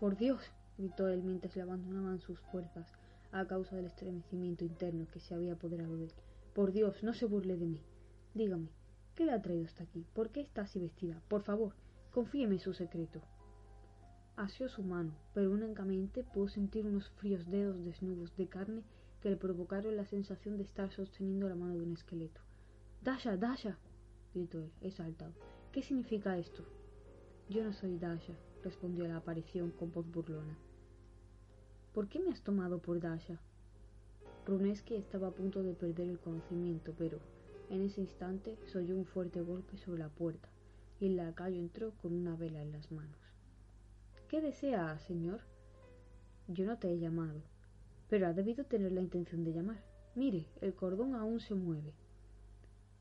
Por 0.00 0.16
Dios, 0.16 0.40
gritó 0.78 1.08
él 1.08 1.22
mientras 1.22 1.54
le 1.56 1.62
abandonaban 1.62 2.20
sus 2.20 2.40
fuerzas 2.40 2.90
a 3.32 3.46
causa 3.46 3.76
del 3.76 3.84
estremecimiento 3.84 4.64
interno 4.64 5.06
que 5.12 5.20
se 5.20 5.34
había 5.34 5.52
apoderado 5.52 5.94
de 5.98 6.04
él. 6.04 6.12
Por 6.54 6.72
Dios, 6.72 7.02
no 7.02 7.12
se 7.12 7.26
burle 7.26 7.58
de 7.58 7.66
mí. 7.66 7.82
Dígame, 8.32 8.70
¿qué 9.14 9.26
le 9.26 9.32
ha 9.32 9.42
traído 9.42 9.66
hasta 9.66 9.84
aquí? 9.84 10.06
¿Por 10.14 10.30
qué 10.30 10.40
está 10.40 10.62
así 10.62 10.78
vestida? 10.78 11.20
Por 11.28 11.42
favor, 11.42 11.74
confíeme 12.12 12.58
su 12.58 12.72
secreto 12.72 13.20
asió 14.38 14.68
su 14.68 14.84
mano, 14.84 15.12
pero 15.34 15.50
únicamente 15.50 16.22
pudo 16.22 16.48
sentir 16.48 16.86
unos 16.86 17.10
fríos 17.10 17.44
dedos 17.50 17.84
desnudos 17.84 18.36
de 18.36 18.46
carne 18.46 18.84
que 19.20 19.30
le 19.30 19.36
provocaron 19.36 19.96
la 19.96 20.04
sensación 20.04 20.56
de 20.56 20.62
estar 20.62 20.92
sosteniendo 20.92 21.48
la 21.48 21.56
mano 21.56 21.74
de 21.74 21.82
un 21.82 21.92
esqueleto. 21.92 22.40
Dasha, 23.02 23.36
Dasha, 23.36 23.76
gritó 24.32 24.60
él, 24.60 24.70
exaltado. 24.80 25.32
¿Qué 25.72 25.82
significa 25.82 26.38
esto? 26.38 26.64
Yo 27.48 27.64
no 27.64 27.72
soy 27.72 27.98
Dasha, 27.98 28.34
respondió 28.62 29.08
la 29.08 29.16
aparición 29.16 29.72
con 29.72 29.90
voz 29.90 30.08
burlona. 30.08 30.56
¿Por 31.92 32.08
qué 32.08 32.20
me 32.20 32.30
has 32.30 32.42
tomado 32.42 32.78
por 32.78 33.00
Dasha? 33.00 33.40
Runeski 34.46 34.94
estaba 34.94 35.28
a 35.28 35.32
punto 35.32 35.64
de 35.64 35.74
perder 35.74 36.08
el 36.08 36.20
conocimiento, 36.20 36.94
pero 36.96 37.18
en 37.70 37.82
ese 37.82 38.02
instante 38.02 38.56
se 38.66 38.78
oyó 38.78 38.96
un 38.96 39.04
fuerte 39.04 39.40
golpe 39.40 39.76
sobre 39.78 39.98
la 39.98 40.08
puerta 40.08 40.48
y 41.00 41.06
el 41.06 41.16
lacayo 41.16 41.58
entró 41.58 41.90
con 42.00 42.12
una 42.12 42.36
vela 42.36 42.62
en 42.62 42.70
las 42.70 42.90
manos. 42.92 43.27
¿Qué 44.28 44.42
desea, 44.42 44.98
señor? 44.98 45.40
Yo 46.48 46.66
no 46.66 46.78
te 46.78 46.92
he 46.92 46.98
llamado, 46.98 47.40
pero 48.10 48.26
ha 48.26 48.34
debido 48.34 48.64
tener 48.64 48.92
la 48.92 49.00
intención 49.00 49.42
de 49.42 49.54
llamar. 49.54 49.82
Mire, 50.14 50.44
el 50.60 50.74
cordón 50.74 51.14
aún 51.14 51.40
se 51.40 51.54
mueve. 51.54 51.94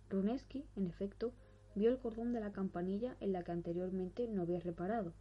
Runeski, 0.09 0.63
en 0.77 0.87
efecto, 0.87 1.33
vio 1.75 1.89
el 1.89 1.97
cordón 1.97 2.31
de 2.31 2.39
la 2.39 2.53
campanilla 2.53 3.17
en 3.19 3.33
la 3.33 3.43
que 3.43 3.51
anteriormente 3.51 4.25
no 4.29 4.43
había 4.43 4.61
reparado, 4.61 5.11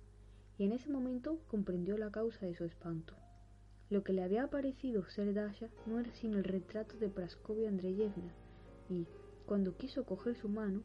y 0.58 0.64
en 0.66 0.72
ese 0.72 0.90
momento 0.90 1.40
comprendió 1.48 1.98
la 1.98 2.12
causa 2.12 2.46
de 2.46 2.54
su 2.54 2.62
espanto. 2.62 3.14
Lo 3.90 4.04
que 4.04 4.12
le 4.12 4.22
había 4.22 4.46
parecido 4.46 5.04
ser 5.06 5.34
Dasha 5.34 5.70
no 5.86 5.98
era 5.98 6.14
sino 6.14 6.38
el 6.38 6.44
retrato 6.44 6.96
de 6.98 7.08
Praskovia 7.08 7.68
Andreyevna, 7.68 8.32
y, 8.88 9.08
cuando 9.44 9.76
quiso 9.76 10.04
coger 10.04 10.36
su 10.36 10.48
mano, 10.48 10.84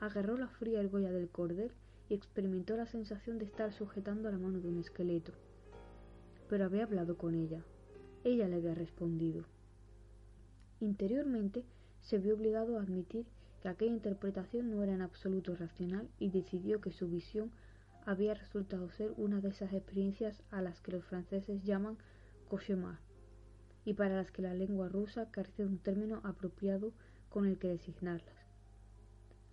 agarró 0.00 0.38
la 0.38 0.48
fría 0.48 0.80
argolla 0.80 1.12
del 1.12 1.28
cordel 1.28 1.72
y 2.12 2.14
experimentó 2.14 2.76
la 2.76 2.84
sensación 2.84 3.38
de 3.38 3.46
estar 3.46 3.72
sujetando 3.72 4.30
la 4.30 4.36
mano 4.36 4.60
de 4.60 4.68
un 4.68 4.76
esqueleto. 4.78 5.32
Pero 6.46 6.66
había 6.66 6.84
hablado 6.84 7.16
con 7.16 7.34
ella. 7.34 7.64
Ella 8.22 8.48
le 8.48 8.56
había 8.56 8.74
respondido. 8.74 9.46
Interiormente 10.80 11.64
se 12.02 12.18
vio 12.18 12.34
obligado 12.34 12.76
a 12.78 12.82
admitir 12.82 13.24
que 13.62 13.70
aquella 13.70 13.92
interpretación 13.92 14.70
no 14.70 14.82
era 14.82 14.92
en 14.92 15.00
absoluto 15.00 15.56
racional 15.56 16.06
y 16.18 16.28
decidió 16.28 16.82
que 16.82 16.92
su 16.92 17.08
visión 17.08 17.50
había 18.04 18.34
resultado 18.34 18.90
ser 18.90 19.14
una 19.16 19.40
de 19.40 19.48
esas 19.48 19.72
experiencias 19.72 20.42
a 20.50 20.60
las 20.60 20.82
que 20.82 20.92
los 20.92 21.06
franceses 21.06 21.64
llaman 21.64 21.96
cauchemar 22.50 22.98
y 23.86 23.94
para 23.94 24.16
las 24.16 24.30
que 24.30 24.42
la 24.42 24.52
lengua 24.52 24.90
rusa 24.90 25.30
carece 25.30 25.62
de 25.62 25.68
un 25.70 25.78
término 25.78 26.20
apropiado 26.24 26.92
con 27.30 27.46
el 27.46 27.58
que 27.58 27.68
designarlas. 27.68 28.41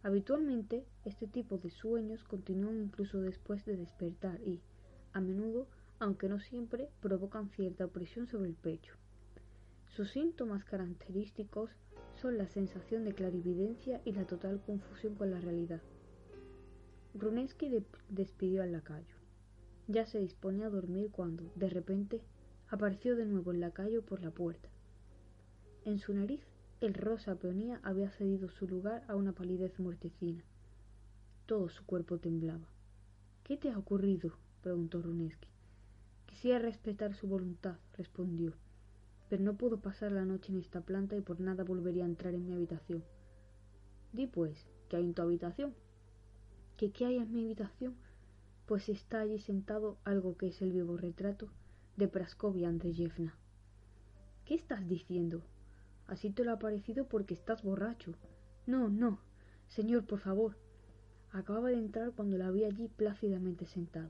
Habitualmente, 0.01 0.85
este 1.03 1.27
tipo 1.27 1.57
de 1.57 1.69
sueños 1.69 2.23
continúan 2.23 2.79
incluso 2.81 3.19
después 3.21 3.65
de 3.65 3.75
despertar 3.75 4.39
y, 4.41 4.62
a 5.12 5.19
menudo, 5.19 5.67
aunque 5.99 6.29
no 6.29 6.39
siempre 6.39 6.89
provocan 7.01 7.49
cierta 7.49 7.85
opresión 7.85 8.27
sobre 8.27 8.49
el 8.49 8.55
pecho. 8.55 8.95
Sus 9.88 10.12
síntomas 10.12 10.63
característicos 10.63 11.71
son 12.21 12.38
la 12.38 12.47
sensación 12.47 13.03
de 13.03 13.13
clarividencia 13.13 14.01
y 14.05 14.13
la 14.13 14.25
total 14.25 14.62
confusión 14.65 15.15
con 15.15 15.31
la 15.31 15.41
realidad. 15.41 15.81
Runeski 17.13 17.83
despidió 18.09 18.63
al 18.63 18.71
lacayo. 18.71 19.15
Ya 19.88 20.05
se 20.05 20.19
disponía 20.19 20.67
a 20.67 20.69
dormir 20.69 21.09
cuando, 21.12 21.51
de 21.55 21.69
repente, 21.69 22.21
apareció 22.69 23.15
de 23.15 23.25
nuevo 23.25 23.51
el 23.51 23.59
lacayo 23.59 24.03
por 24.03 24.21
la 24.21 24.31
puerta. 24.31 24.69
En 25.83 25.99
su 25.99 26.13
nariz, 26.13 26.41
el 26.82 26.94
rosa 26.94 27.36
peonía 27.36 27.82
había 27.84 28.10
cedido 28.10 28.50
su 28.50 28.65
lugar 28.65 29.04
a 29.10 29.15
una 29.15 29.34
palidez 29.34 29.78
mortecina. 29.80 30.44
Todo 31.46 31.68
su 31.68 31.86
cuerpo 31.86 32.20
temblaba. 32.20 32.70
¿Qué 33.44 33.58
te 33.58 33.70
ha 33.70 33.78
ocurrido? 33.78 34.38
preguntó 34.62 35.02
Runeski. 35.02 35.50
Quisiera 36.26 36.60
respetar 36.60 37.13
su 37.15 37.28
voluntad, 37.28 37.76
respondió, 37.98 38.54
pero 39.30 39.44
no 39.44 39.58
puedo 39.58 39.82
pasar 39.82 40.13
la 40.13 40.24
noche 40.24 40.54
en 40.54 40.60
esta 40.60 40.82
planta 40.82 41.18
y 41.18 41.22
por 41.22 41.42
nada 41.42 41.65
volvería 41.65 42.06
a 42.06 42.08
entrar 42.08 42.34
en 42.34 42.46
mi 42.46 42.54
habitación. 42.54 43.04
Di 44.13 44.28
pues, 44.28 44.65
¿qué 44.88 44.98
hay 44.98 45.04
en 45.04 45.13
tu 45.13 45.22
habitación? 45.22 45.74
¿Que 46.78 46.92
qué 46.92 47.08
hay 47.08 47.18
en 47.18 47.32
mi 47.34 47.44
habitación? 47.44 47.96
Pues 48.65 48.88
está 48.88 49.20
allí 49.20 49.39
sentado 49.39 49.98
algo 50.06 50.38
que 50.38 50.48
es 50.48 50.62
el 50.62 50.72
vivo 50.72 50.96
retrato 50.96 51.50
de 51.98 52.08
Praskovia 52.08 52.70
Andreyevna. 52.70 53.36
¿Qué 54.46 54.56
estás 54.56 54.88
diciendo? 54.88 55.44
Así 56.10 56.32
te 56.32 56.43
lo 56.43 56.52
ha 56.52 56.60
parecido 56.60 57.08
porque 57.08 57.36
estás 57.36 57.62
borracho. 57.62 58.15
No, 58.65 58.89
no. 58.89 59.19
Señor, 59.67 60.06
por 60.08 60.19
favor. 60.19 60.58
Acababa 61.32 61.69
de 61.69 61.78
entrar 61.78 62.13
cuando 62.13 62.36
la 62.38 62.50
vi 62.50 62.63
allí 62.63 62.88
plácidamente 62.88 63.67
sentada. 63.67 64.10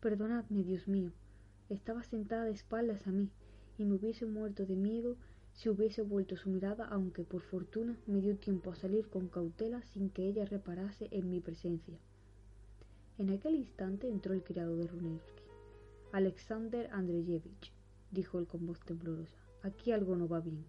Perdonadme, 0.00 0.64
Dios 0.64 0.88
mío. 0.88 1.12
Estaba 1.68 2.02
sentada 2.02 2.44
de 2.44 2.50
espaldas 2.50 3.06
a 3.06 3.12
mí, 3.12 3.30
y 3.78 3.84
me 3.84 3.94
hubiese 3.94 4.26
muerto 4.26 4.66
de 4.66 4.74
miedo 4.74 5.16
si 5.52 5.68
hubiese 5.68 6.02
vuelto 6.02 6.36
su 6.36 6.50
mirada, 6.50 6.86
aunque 6.86 7.22
por 7.22 7.42
fortuna 7.42 7.96
me 8.06 8.20
dio 8.20 8.36
tiempo 8.36 8.72
a 8.72 8.76
salir 8.76 9.08
con 9.08 9.28
cautela 9.28 9.82
sin 9.82 10.10
que 10.10 10.26
ella 10.26 10.44
reparase 10.44 11.06
en 11.12 11.30
mi 11.30 11.40
presencia. 11.40 11.98
En 13.16 13.30
aquel 13.30 13.54
instante 13.54 14.08
entró 14.08 14.34
el 14.34 14.42
criado 14.42 14.76
de 14.76 14.88
Runevsky. 14.88 15.42
Alexander 16.10 16.88
Andreyevich, 16.92 17.72
dijo 18.10 18.40
él 18.40 18.48
con 18.48 18.66
voz 18.66 18.80
temblorosa, 18.80 19.38
aquí 19.62 19.92
algo 19.92 20.16
no 20.16 20.26
va 20.26 20.40
bien. 20.40 20.64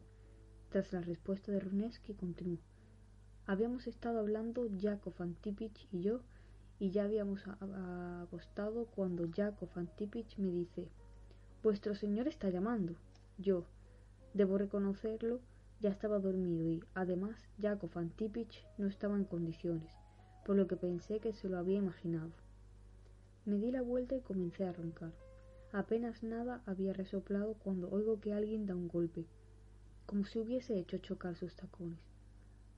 Tras 0.70 0.94
la 0.94 1.02
respuesta 1.02 1.52
de 1.52 1.60
Runevsky 1.60 2.14
continuó. 2.14 2.60
Habíamos 3.46 3.88
estado 3.88 4.20
hablando 4.20 4.68
Yakov 4.68 5.14
Antipich 5.20 5.88
y 5.92 6.02
yo, 6.02 6.22
y 6.80 6.92
ya 6.92 7.04
habíamos 7.04 7.44
acostado 7.48 8.86
cuando 8.86 9.26
Yakov 9.26 9.70
Antipich 9.76 10.38
me 10.38 10.52
dice 10.52 10.88
Vuestro 11.64 11.96
señor 11.96 12.28
está 12.28 12.50
llamando. 12.50 12.96
Yo, 13.38 13.66
debo 14.34 14.58
reconocerlo, 14.58 15.40
ya 15.82 15.90
estaba 15.90 16.20
dormido 16.20 16.70
y, 16.70 16.84
además, 16.94 17.38
Yakov 17.58 17.98
Antipich 17.98 18.66
no 18.78 18.88
estaba 18.88 19.16
en 19.16 19.26
condiciones 19.26 19.90
por 20.50 20.56
lo 20.56 20.68
que 20.68 20.78
pensé 20.78 21.20
que 21.20 21.32
se 21.32 21.48
lo 21.48 21.60
había 21.60 21.78
imaginado. 21.78 22.32
Me 23.46 23.60
di 23.60 23.72
la 23.72 23.84
vuelta 23.84 24.16
y 24.16 24.22
comencé 24.22 24.66
a 24.66 24.74
roncar. 24.74 25.12
Apenas 25.72 26.24
nada 26.24 26.64
había 26.66 26.92
resoplado 26.92 27.54
cuando 27.54 27.88
oigo 27.92 28.20
que 28.20 28.34
alguien 28.34 28.66
da 28.66 28.76
un 28.76 28.88
golpe, 28.88 29.28
como 30.10 30.26
si 30.26 30.40
hubiese 30.40 30.80
hecho 30.80 30.98
chocar 30.98 31.36
sus 31.36 31.56
tacones. 31.56 32.00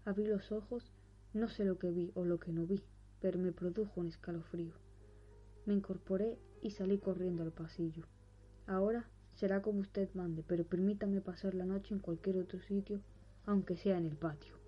Abrí 0.03 0.25
los 0.25 0.51
ojos, 0.51 0.91
no 1.33 1.47
sé 1.47 1.63
lo 1.63 1.79
que 1.79 1.89
vi 1.89 2.11
o 2.13 2.25
lo 2.25 2.41
que 2.41 2.51
no 2.51 2.65
vi, 2.65 2.83
pero 3.21 3.39
me 3.39 3.53
produjo 3.53 4.01
un 4.01 4.07
escalofrío. 4.07 4.73
Me 5.65 5.73
incorporé 5.73 6.37
y 6.61 6.71
salí 6.71 6.97
corriendo 6.97 7.43
al 7.43 7.53
pasillo. 7.53 8.03
Ahora 8.67 9.07
será 9.35 9.61
como 9.61 9.79
usted 9.79 10.13
mande, 10.13 10.43
pero 10.45 10.65
permítame 10.65 11.21
pasar 11.21 11.55
la 11.55 11.65
noche 11.65 11.93
en 11.93 12.01
cualquier 12.01 12.35
otro 12.35 12.59
sitio, 12.63 12.99
aunque 13.45 13.77
sea 13.77 13.97
en 13.97 14.07
el 14.07 14.17
patio. 14.17 14.60